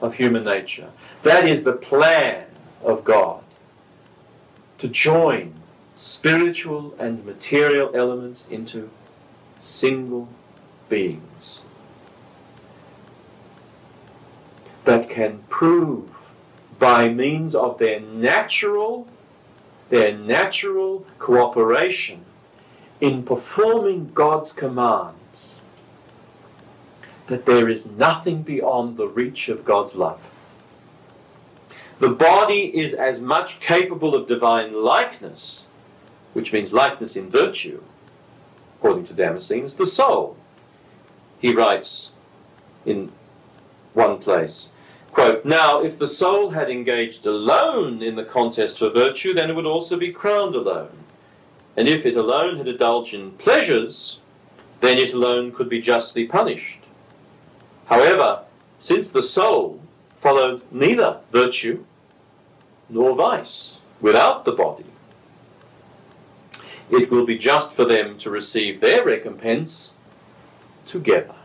of 0.00 0.14
human 0.14 0.44
nature. 0.44 0.90
That 1.22 1.46
is 1.46 1.62
the 1.62 1.72
plan 1.72 2.46
of 2.82 3.04
God. 3.04 3.42
To 4.78 4.88
join 4.88 5.54
spiritual 5.94 6.94
and 6.98 7.24
material 7.24 7.90
elements 7.94 8.48
into 8.48 8.88
single 9.58 10.28
beings 10.88 11.62
that 14.84 15.10
can 15.10 15.42
prove 15.50 16.08
by 16.78 17.08
means 17.08 17.54
of 17.54 17.78
their 17.78 18.00
natural 18.00 19.06
their 19.88 20.16
natural 20.16 21.06
cooperation 21.18 22.24
in 23.00 23.22
performing 23.22 24.10
God's 24.12 24.52
commands 24.52 25.54
that 27.28 27.46
there 27.46 27.68
is 27.68 27.90
nothing 27.90 28.42
beyond 28.42 28.96
the 28.96 29.06
reach 29.06 29.48
of 29.48 29.64
God's 29.64 29.94
love. 29.94 30.28
The 32.00 32.08
body 32.08 32.78
is 32.78 32.94
as 32.94 33.20
much 33.20 33.60
capable 33.60 34.14
of 34.14 34.26
divine 34.26 34.72
likeness, 34.72 35.66
which 36.32 36.52
means 36.52 36.72
likeness 36.72 37.16
in 37.16 37.28
virtue, 37.28 37.82
according 38.78 39.06
to 39.08 39.14
Damascene, 39.14 39.64
as 39.64 39.74
the 39.74 39.86
soul. 39.86 40.36
He 41.38 41.54
writes 41.54 42.12
in 42.86 43.12
one 43.94 44.18
place, 44.18 44.70
quote, 45.18 45.44
Now, 45.44 45.82
if 45.82 45.98
the 45.98 46.06
soul 46.06 46.48
had 46.50 46.70
engaged 46.70 47.26
alone 47.26 48.02
in 48.02 48.14
the 48.14 48.24
contest 48.24 48.78
for 48.78 48.88
virtue, 48.90 49.34
then 49.34 49.50
it 49.50 49.56
would 49.56 49.66
also 49.66 49.96
be 49.96 50.12
crowned 50.12 50.54
alone. 50.54 50.96
And 51.76 51.88
if 51.88 52.06
it 52.06 52.16
alone 52.16 52.56
had 52.56 52.68
indulged 52.68 53.14
in 53.14 53.32
pleasures, 53.32 54.20
then 54.80 54.96
it 54.96 55.14
alone 55.14 55.50
could 55.50 55.68
be 55.68 55.80
justly 55.80 56.24
punished. 56.24 56.78
However, 57.86 58.44
since 58.78 59.10
the 59.10 59.22
soul 59.22 59.80
followed 60.18 60.62
neither 60.70 61.18
virtue 61.32 61.84
nor 62.88 63.16
vice 63.16 63.78
without 64.00 64.44
the 64.44 64.52
body, 64.52 64.86
it 66.90 67.10
will 67.10 67.26
be 67.26 67.36
just 67.36 67.72
for 67.72 67.84
them 67.84 68.18
to 68.18 68.30
receive 68.30 68.80
their 68.80 69.04
recompense 69.04 69.94
together. 70.86 71.37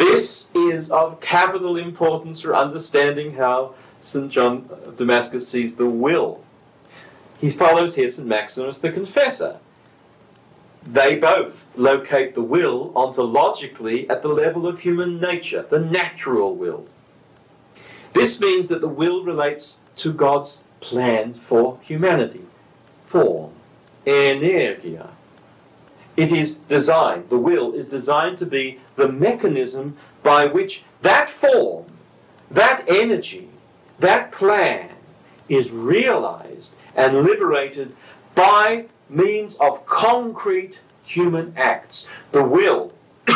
This 0.00 0.50
is 0.54 0.90
of 0.90 1.20
capital 1.20 1.76
importance 1.76 2.40
for 2.40 2.56
understanding 2.56 3.34
how 3.34 3.74
St. 4.00 4.32
John 4.32 4.66
of 4.86 4.96
Damascus 4.96 5.46
sees 5.46 5.76
the 5.76 5.84
will. 5.84 6.42
He 7.38 7.50
follows 7.50 7.96
here 7.96 8.08
St. 8.08 8.26
Maximus 8.26 8.78
the 8.78 8.90
Confessor. 8.90 9.58
They 10.86 11.16
both 11.16 11.66
locate 11.76 12.34
the 12.34 12.40
will 12.40 12.92
ontologically 12.94 14.08
at 14.08 14.22
the 14.22 14.28
level 14.28 14.66
of 14.66 14.80
human 14.80 15.20
nature, 15.20 15.66
the 15.68 15.80
natural 15.80 16.54
will. 16.54 16.86
This 18.14 18.40
means 18.40 18.68
that 18.68 18.80
the 18.80 18.88
will 18.88 19.22
relates 19.22 19.80
to 19.96 20.14
God's 20.14 20.64
plan 20.80 21.34
for 21.34 21.78
humanity, 21.82 22.46
form, 23.04 23.52
energia. 24.06 25.10
It 26.16 26.32
is 26.32 26.56
designed, 26.56 27.30
the 27.30 27.38
will 27.38 27.72
is 27.72 27.86
designed 27.86 28.38
to 28.38 28.46
be 28.46 28.80
the 28.96 29.08
mechanism 29.08 29.96
by 30.22 30.46
which 30.46 30.84
that 31.02 31.30
form, 31.30 31.86
that 32.50 32.84
energy, 32.88 33.48
that 34.00 34.32
plan 34.32 34.90
is 35.48 35.70
realized 35.70 36.74
and 36.94 37.22
liberated 37.22 37.94
by 38.34 38.86
means 39.08 39.56
of 39.56 39.86
concrete 39.86 40.80
human 41.04 41.52
acts. 41.56 42.08
The 42.32 42.42
will 42.42 42.92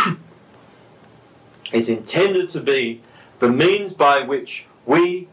is 1.72 1.88
intended 1.88 2.48
to 2.50 2.60
be 2.60 3.00
the 3.38 3.48
means 3.48 3.92
by 3.92 4.20
which 4.20 4.66
we 4.86 5.28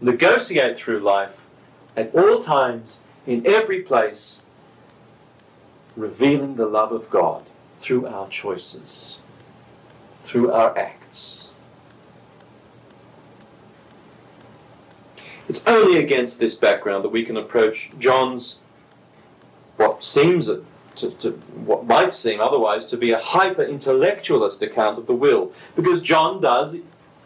negotiate 0.00 0.76
through 0.76 1.00
life 1.00 1.44
at 1.96 2.14
all 2.14 2.40
times, 2.40 3.00
in 3.26 3.44
every 3.46 3.82
place, 3.82 4.42
revealing 5.98 6.54
the 6.54 6.66
love 6.66 6.92
of 6.92 7.10
God 7.10 7.44
through 7.80 8.06
our 8.06 8.28
choices, 8.28 9.18
through 10.22 10.52
our 10.52 10.76
acts. 10.78 11.48
It's 15.48 15.66
only 15.66 15.98
against 15.98 16.38
this 16.38 16.54
background 16.54 17.04
that 17.04 17.08
we 17.08 17.24
can 17.24 17.36
approach 17.36 17.90
John's 17.98 18.58
what 19.76 20.04
seems 20.04 20.46
to, 20.46 20.64
to, 20.96 21.30
what 21.64 21.86
might 21.86 22.12
seem 22.12 22.40
otherwise 22.40 22.84
to 22.86 22.96
be 22.96 23.12
a 23.12 23.18
hyper 23.18 23.62
intellectualist 23.62 24.60
account 24.62 24.98
of 24.98 25.06
the 25.06 25.14
will, 25.14 25.52
because 25.76 26.02
John 26.02 26.40
does 26.40 26.74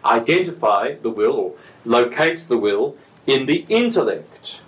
identify 0.05 0.95
the 0.95 1.11
will 1.11 1.33
or 1.33 1.55
locates 1.85 2.47
the 2.47 2.59
will 2.59 2.97
in 3.27 3.47
the 3.47 3.65
intellect, 3.69 4.59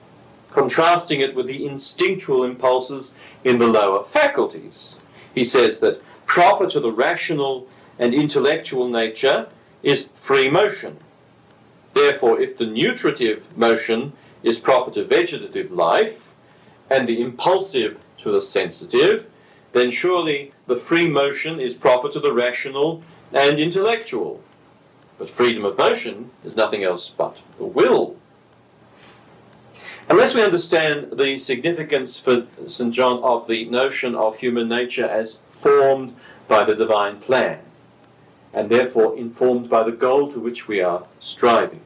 contrasting 0.55 1.21
it 1.21 1.35
with 1.35 1.47
the 1.49 1.67
instinctual 1.67 2.45
impulses 2.45 3.15
in 3.43 3.59
the 3.59 3.67
lower 3.67 4.05
faculties. 4.05 4.97
He 5.35 5.43
says 5.43 5.81
that 5.81 6.01
proper 6.27 6.69
to 6.71 6.79
the 6.79 6.93
rational 6.93 7.67
and 7.99 8.15
intellectual 8.15 8.89
nature 8.89 9.49
is 9.83 10.11
free 10.15 10.49
motion. 10.49 10.97
Therefore, 11.93 12.41
if 12.41 12.57
the 12.57 12.67
nutritive 12.67 13.57
motion 13.57 14.13
is 14.45 14.59
proper 14.61 14.93
to 14.93 15.05
vegetative 15.05 15.73
life 15.73 16.33
and 16.89 17.09
the 17.09 17.21
impulsive 17.21 18.01
to 18.19 18.31
the 18.31 18.41
sensitive, 18.41 19.27
then 19.73 19.91
surely 19.91 20.53
the 20.69 20.77
free 20.77 21.09
motion 21.09 21.59
is 21.61 21.75
proper 21.75 22.09
to 22.11 22.21
the 22.21 22.33
rational 22.33 23.03
and 23.33 23.59
intellectual. 23.59 24.41
But 25.19 25.31
freedom 25.31 25.65
of 25.65 25.77
motion 25.77 26.31
is 26.45 26.55
nothing 26.55 26.85
else 26.85 27.09
but 27.09 27.37
the 27.59 27.65
will. 27.65 28.17
Unless 30.11 30.35
we 30.35 30.43
understand 30.43 31.13
the 31.19 31.37
significance 31.39 32.19
for 32.19 32.47
St. 32.67 32.93
John 32.93 33.23
of 33.23 33.47
the 33.47 33.65
notion 33.71 34.15
of 34.15 34.37
human 34.37 34.69
nature 34.69 35.07
as 35.07 35.39
formed 35.49 36.15
by 36.47 36.63
the 36.63 36.75
divine 36.75 37.21
plan, 37.21 37.59
and 38.53 38.69
therefore 38.69 39.17
informed 39.17 39.71
by 39.71 39.83
the 39.83 39.93
goal 39.93 40.31
to 40.31 40.39
which 40.39 40.69
we 40.69 40.83
are 40.83 41.07
striving, 41.21 41.81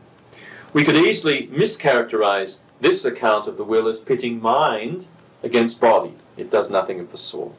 we 0.72 0.84
could 0.84 0.96
easily 0.96 1.46
mischaracterize 1.48 2.56
this 2.80 3.04
account 3.04 3.46
of 3.46 3.56
the 3.56 3.64
will 3.64 3.86
as 3.86 4.00
pitting 4.00 4.42
mind 4.42 5.06
against 5.44 5.80
body. 5.80 6.12
It 6.36 6.50
does 6.50 6.70
nothing 6.70 6.98
of 6.98 7.12
the 7.12 7.18
sort. 7.18 7.56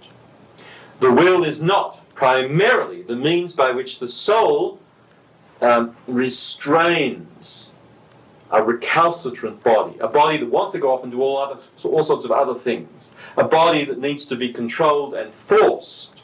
The 1.00 1.12
will 1.12 1.46
is 1.46 1.62
not 1.62 2.06
primarily 2.14 3.02
the 3.04 3.16
means 3.16 3.54
by 3.54 3.72
which 3.72 4.00
the 4.00 4.10
soul 4.10 4.78
um, 5.62 5.96
restrains 6.06 7.72
a 8.52 8.64
recalcitrant 8.64 9.64
body, 9.64 9.98
a 10.00 10.08
body 10.08 10.38
that 10.38 10.50
wants 10.50 10.74
to 10.74 10.80
go 10.80 10.92
off 10.92 11.04
and 11.04 11.12
do 11.12 11.22
all, 11.22 11.38
other, 11.38 11.62
all 11.84 12.04
sorts 12.04 12.26
of 12.26 12.32
other 12.32 12.56
things, 12.56 13.12
a 13.38 13.44
body 13.44 13.86
that 13.86 14.00
needs 14.00 14.26
to 14.26 14.36
be 14.36 14.52
controlled 14.52 15.14
and 15.14 15.34
forced 15.34 16.22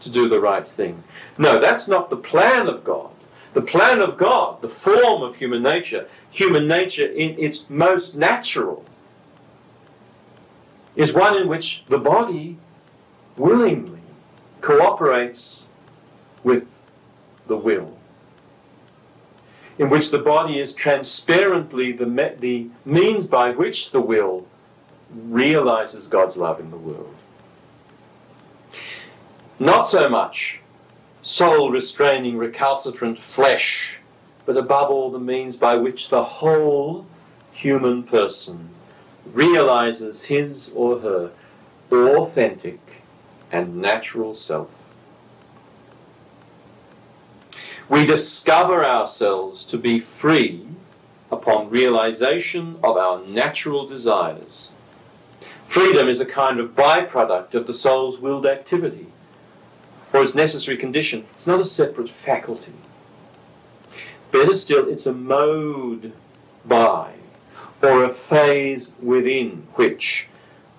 to 0.00 0.10
do 0.10 0.28
the 0.28 0.40
right 0.40 0.66
thing. 0.66 1.02
No, 1.38 1.60
that's 1.60 1.88
not 1.88 2.10
the 2.10 2.16
plan 2.16 2.68
of 2.68 2.84
God. 2.84 3.10
The 3.54 3.62
plan 3.62 4.00
of 4.00 4.16
God, 4.16 4.60
the 4.62 4.68
form 4.68 5.22
of 5.22 5.36
human 5.36 5.62
nature, 5.62 6.08
human 6.30 6.66
nature 6.66 7.06
in 7.06 7.38
its 7.38 7.64
most 7.68 8.14
natural, 8.14 8.84
is 10.96 11.12
one 11.12 11.36
in 11.36 11.48
which 11.48 11.84
the 11.88 11.98
body 11.98 12.58
willingly 13.36 14.00
cooperates 14.60 15.64
with 16.44 16.66
the 17.46 17.56
will 17.56 17.96
in 19.78 19.88
which 19.88 20.10
the 20.10 20.18
body 20.18 20.58
is 20.58 20.72
transparently 20.72 21.92
the, 21.92 22.06
me- 22.06 22.32
the 22.38 22.66
means 22.84 23.26
by 23.26 23.50
which 23.50 23.90
the 23.90 24.00
will 24.00 24.46
realizes 25.14 26.06
God's 26.06 26.36
love 26.36 26.60
in 26.60 26.70
the 26.70 26.76
world. 26.76 27.14
Not 29.58 29.82
so 29.82 30.08
much 30.08 30.60
soul 31.22 31.70
restraining 31.70 32.36
recalcitrant 32.36 33.18
flesh, 33.18 33.96
but 34.44 34.56
above 34.56 34.90
all 34.90 35.10
the 35.10 35.20
means 35.20 35.56
by 35.56 35.76
which 35.76 36.08
the 36.08 36.24
whole 36.24 37.06
human 37.52 38.02
person 38.02 38.68
realizes 39.32 40.24
his 40.24 40.70
or 40.74 40.98
her 40.98 41.30
authentic 41.92 42.80
and 43.52 43.76
natural 43.76 44.34
self. 44.34 44.70
We 47.92 48.06
discover 48.06 48.82
ourselves 48.86 49.66
to 49.66 49.76
be 49.76 50.00
free 50.00 50.66
upon 51.30 51.68
realization 51.68 52.78
of 52.82 52.96
our 52.96 53.20
natural 53.26 53.86
desires. 53.86 54.70
Freedom 55.66 56.08
is 56.08 56.18
a 56.18 56.24
kind 56.24 56.58
of 56.58 56.74
byproduct 56.74 57.52
of 57.52 57.66
the 57.66 57.74
soul's 57.74 58.16
willed 58.16 58.46
activity, 58.46 59.08
or 60.10 60.22
its 60.22 60.34
necessary 60.34 60.78
condition. 60.78 61.26
It's 61.34 61.46
not 61.46 61.60
a 61.60 61.66
separate 61.66 62.08
faculty. 62.08 62.72
Better 64.30 64.54
still, 64.54 64.88
it's 64.88 65.04
a 65.04 65.12
mode 65.12 66.14
by, 66.64 67.12
or 67.82 68.04
a 68.04 68.14
phase 68.14 68.94
within 69.02 69.66
which 69.74 70.28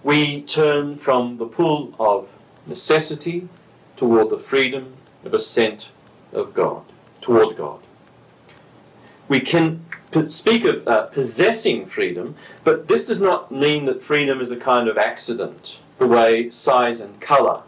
we 0.01 0.41
turn 0.41 0.97
from 0.97 1.37
the 1.37 1.45
pull 1.45 1.93
of 1.99 2.27
necessity 2.65 3.47
toward 3.97 4.31
the 4.31 4.39
freedom 4.39 4.95
of 5.23 5.35
ascent 5.35 5.89
of 6.31 6.55
God, 6.55 6.83
toward 7.23 7.55
God. 7.55 7.79
We 9.29 9.39
can 9.39 9.83
speak 10.27 10.65
of 10.65 10.87
uh, 10.87 11.05
possessing 11.07 11.87
freedom, 11.87 12.35
but 12.63 12.87
this 12.87 13.07
does 13.07 13.21
not 13.21 13.51
mean 13.51 13.85
that 13.85 14.03
freedom 14.03 14.41
is 14.41 14.51
a 14.51 14.57
kind 14.57 14.87
of 14.87 14.97
accident, 14.97 15.77
the 15.97 16.05
way 16.05 16.51
size 16.51 16.99
and 16.99 17.19
colour 17.19 17.63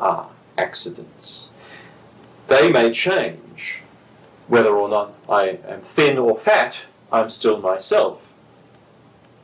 are 0.00 0.30
accidents. 0.56 1.48
They 2.48 2.72
may 2.72 2.90
change. 2.90 3.82
Whether 4.48 4.74
or 4.74 4.88
not 4.88 5.12
I 5.28 5.58
am 5.68 5.82
thin 5.82 6.16
or 6.16 6.38
fat, 6.38 6.78
I'm 7.12 7.28
still 7.28 7.60
myself. 7.60 8.26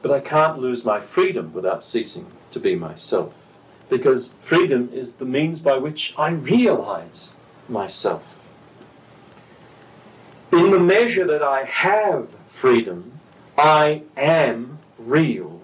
But 0.01 0.11
I 0.11 0.21
can't 0.21 0.59
lose 0.59 0.85
my 0.85 1.01
freedom 1.01 1.53
without 1.53 1.85
ceasing 1.85 2.27
to 2.53 2.59
be 2.59 2.75
myself. 2.75 3.35
Because 3.91 4.33
freedom 4.41 4.89
is 4.95 5.13
the 5.13 5.27
means 5.27 5.61
by 5.61 5.77
which 5.77 6.15
I 6.17 6.31
realize 6.31 7.35
myself. 7.69 8.23
In 10.55 10.71
the 10.71 10.79
measure 10.79 11.27
that 11.27 11.43
I 11.43 11.65
have 11.65 12.29
freedom, 12.47 13.19
I 13.59 14.03
am 14.17 14.79
real. 14.99 15.61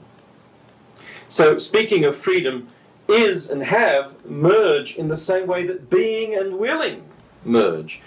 So, 1.28 1.58
speaking 1.58 2.04
of 2.04 2.16
freedom, 2.16 2.66
is 3.06 3.50
and 3.50 3.62
have 3.62 4.24
merge 4.24 4.96
in 4.96 5.06
the 5.06 5.16
same 5.16 5.46
way 5.46 5.64
that 5.66 5.90
being 5.90 6.34
and 6.34 6.58
willing 6.58 7.04
merge. 7.44 8.00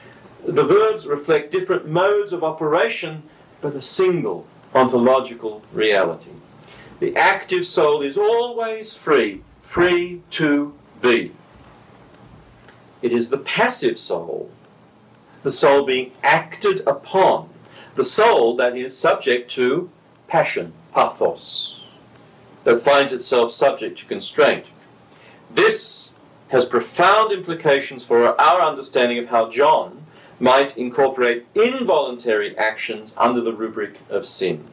The 0.46 0.64
verbs 0.64 1.06
reflect 1.06 1.54
different 1.54 1.88
modes 1.88 2.34
of 2.34 2.44
operation, 2.44 3.24
but 3.62 3.76
a 3.76 3.82
single 3.82 4.46
ontological 4.76 5.62
reality. 5.72 6.32
The 7.00 7.16
active 7.16 7.66
soul 7.66 8.02
is 8.02 8.18
always 8.18 8.94
free, 8.94 9.42
free 9.62 10.22
to 10.32 10.74
be. 11.02 11.32
It 13.02 13.14
is 13.14 13.30
the 13.30 13.38
passive 13.38 13.98
soul, 13.98 14.52
the 15.44 15.52
soul 15.52 15.86
being 15.86 16.12
acted 16.24 16.82
upon, 16.88 17.50
the 17.96 18.04
soul 18.04 18.56
that 18.56 18.76
is 18.76 18.98
subject 18.98 19.52
to 19.52 19.90
passion, 20.28 20.74
pathos, 20.94 21.82
that 22.64 22.82
finds 22.82 23.14
itself 23.14 23.52
subject 23.52 24.00
to 24.00 24.06
constraint. 24.06 24.66
This 25.54 26.14
has 26.48 26.66
profound 26.66 27.32
implications 27.32 28.06
for 28.06 28.40
our 28.40 28.62
understanding 28.62 29.20
of 29.20 29.28
how 29.28 29.50
John 29.50 30.04
might 30.40 30.78
incorporate 30.78 31.46
involuntary 31.56 32.58
actions 32.58 33.14
under 33.18 33.42
the 33.42 33.54
rubric 33.54 33.98
of 34.10 34.28
sin. 34.28 34.64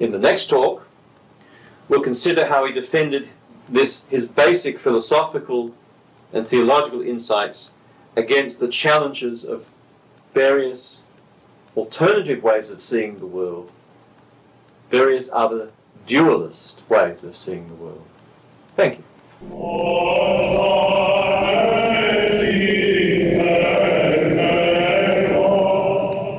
In 0.00 0.10
the 0.10 0.18
next 0.18 0.50
talk, 0.50 0.86
we'll 1.88 2.02
consider 2.02 2.46
how 2.46 2.66
he 2.66 2.72
defended 2.72 3.28
this 3.68 4.04
his 4.06 4.26
basic 4.26 4.78
philosophical 4.78 5.74
and 6.32 6.46
theological 6.46 7.02
insights 7.02 7.72
against 8.16 8.60
the 8.60 8.68
challenges 8.68 9.44
of 9.44 9.66
various 10.34 11.02
alternative 11.76 12.42
ways 12.42 12.68
of 12.70 12.82
seeing 12.82 13.18
the 13.18 13.26
world, 13.26 13.70
various 14.90 15.30
other 15.32 15.70
dualist 16.06 16.80
ways 16.88 17.24
of 17.24 17.36
seeing 17.36 17.66
the 17.68 17.74
world. 17.74 18.04
Thank 18.76 18.98
you. 18.98 19.04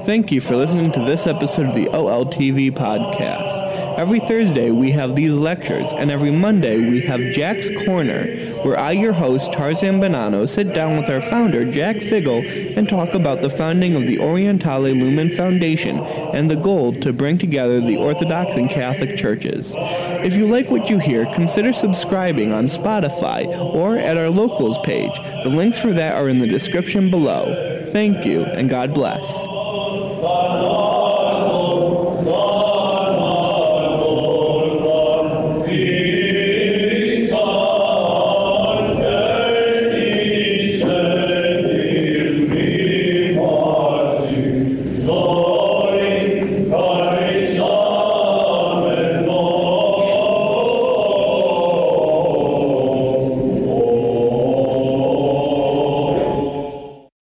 Thank 0.06 0.32
you 0.32 0.42
for 0.42 0.56
listening 0.56 0.92
to 0.92 1.00
this 1.00 1.26
episode 1.28 1.68
of 1.68 1.76
the 1.76 1.86
OLTV 1.86 2.72
podcast. 2.72 3.63
Every 3.98 4.20
Thursday 4.20 4.72
we 4.72 4.92
have 4.92 5.16
these 5.16 5.32
lectures, 5.32 5.94
and 5.94 6.10
every 6.10 6.32
Monday 6.32 6.78
we 6.78 7.02
have 7.02 7.20
Jack's 7.32 7.70
Corner, 7.86 8.26
where 8.64 8.78
I, 8.78 8.92
your 8.92 9.14
host, 9.14 9.54
Tarzan 9.54 10.02
Bonanno, 10.02 10.50
sit 10.50 10.74
down 10.74 10.98
with 10.98 11.10
our 11.10 11.22
founder, 11.22 11.70
Jack 11.70 12.02
Figel, 12.02 12.44
and 12.76 12.90
talk 12.90 13.14
about 13.14 13.42
the 13.42 13.50
founding 13.50 13.96
of 13.96 14.08
the 14.08 14.18
Orientale 14.20 14.94
Lumen 14.94 15.30
Foundation 15.30 16.00
and 16.00 16.50
the 16.50 16.56
goal 16.56 16.94
to 17.02 17.14
bring 17.14 17.38
together 17.38 17.80
the 17.80 17.98
Orthodox 17.98 18.56
and 18.56 18.70
Catholic 18.70 19.16
churches. 19.16 19.76
If 19.78 20.34
you 20.34 20.48
like 20.48 20.72
what 20.72 20.90
you 20.90 20.98
hear, 20.98 21.26
consider 21.34 21.72
subscribing 21.72 22.52
on 22.52 22.66
Spotify 22.66 23.46
or 23.48 23.98
at 23.98 24.18
our 24.18 24.30
locals 24.30 24.78
page. 24.80 25.14
The 25.44 25.50
links 25.50 25.80
for 25.80 25.94
that 25.94 26.16
are 26.16 26.30
in 26.30 26.40
the 26.40 26.48
description 26.48 27.12
below. 27.12 27.90
Thank 27.92 28.26
you, 28.26 28.44
and 28.44 28.70
God 28.70 28.94
bless. 28.94 29.63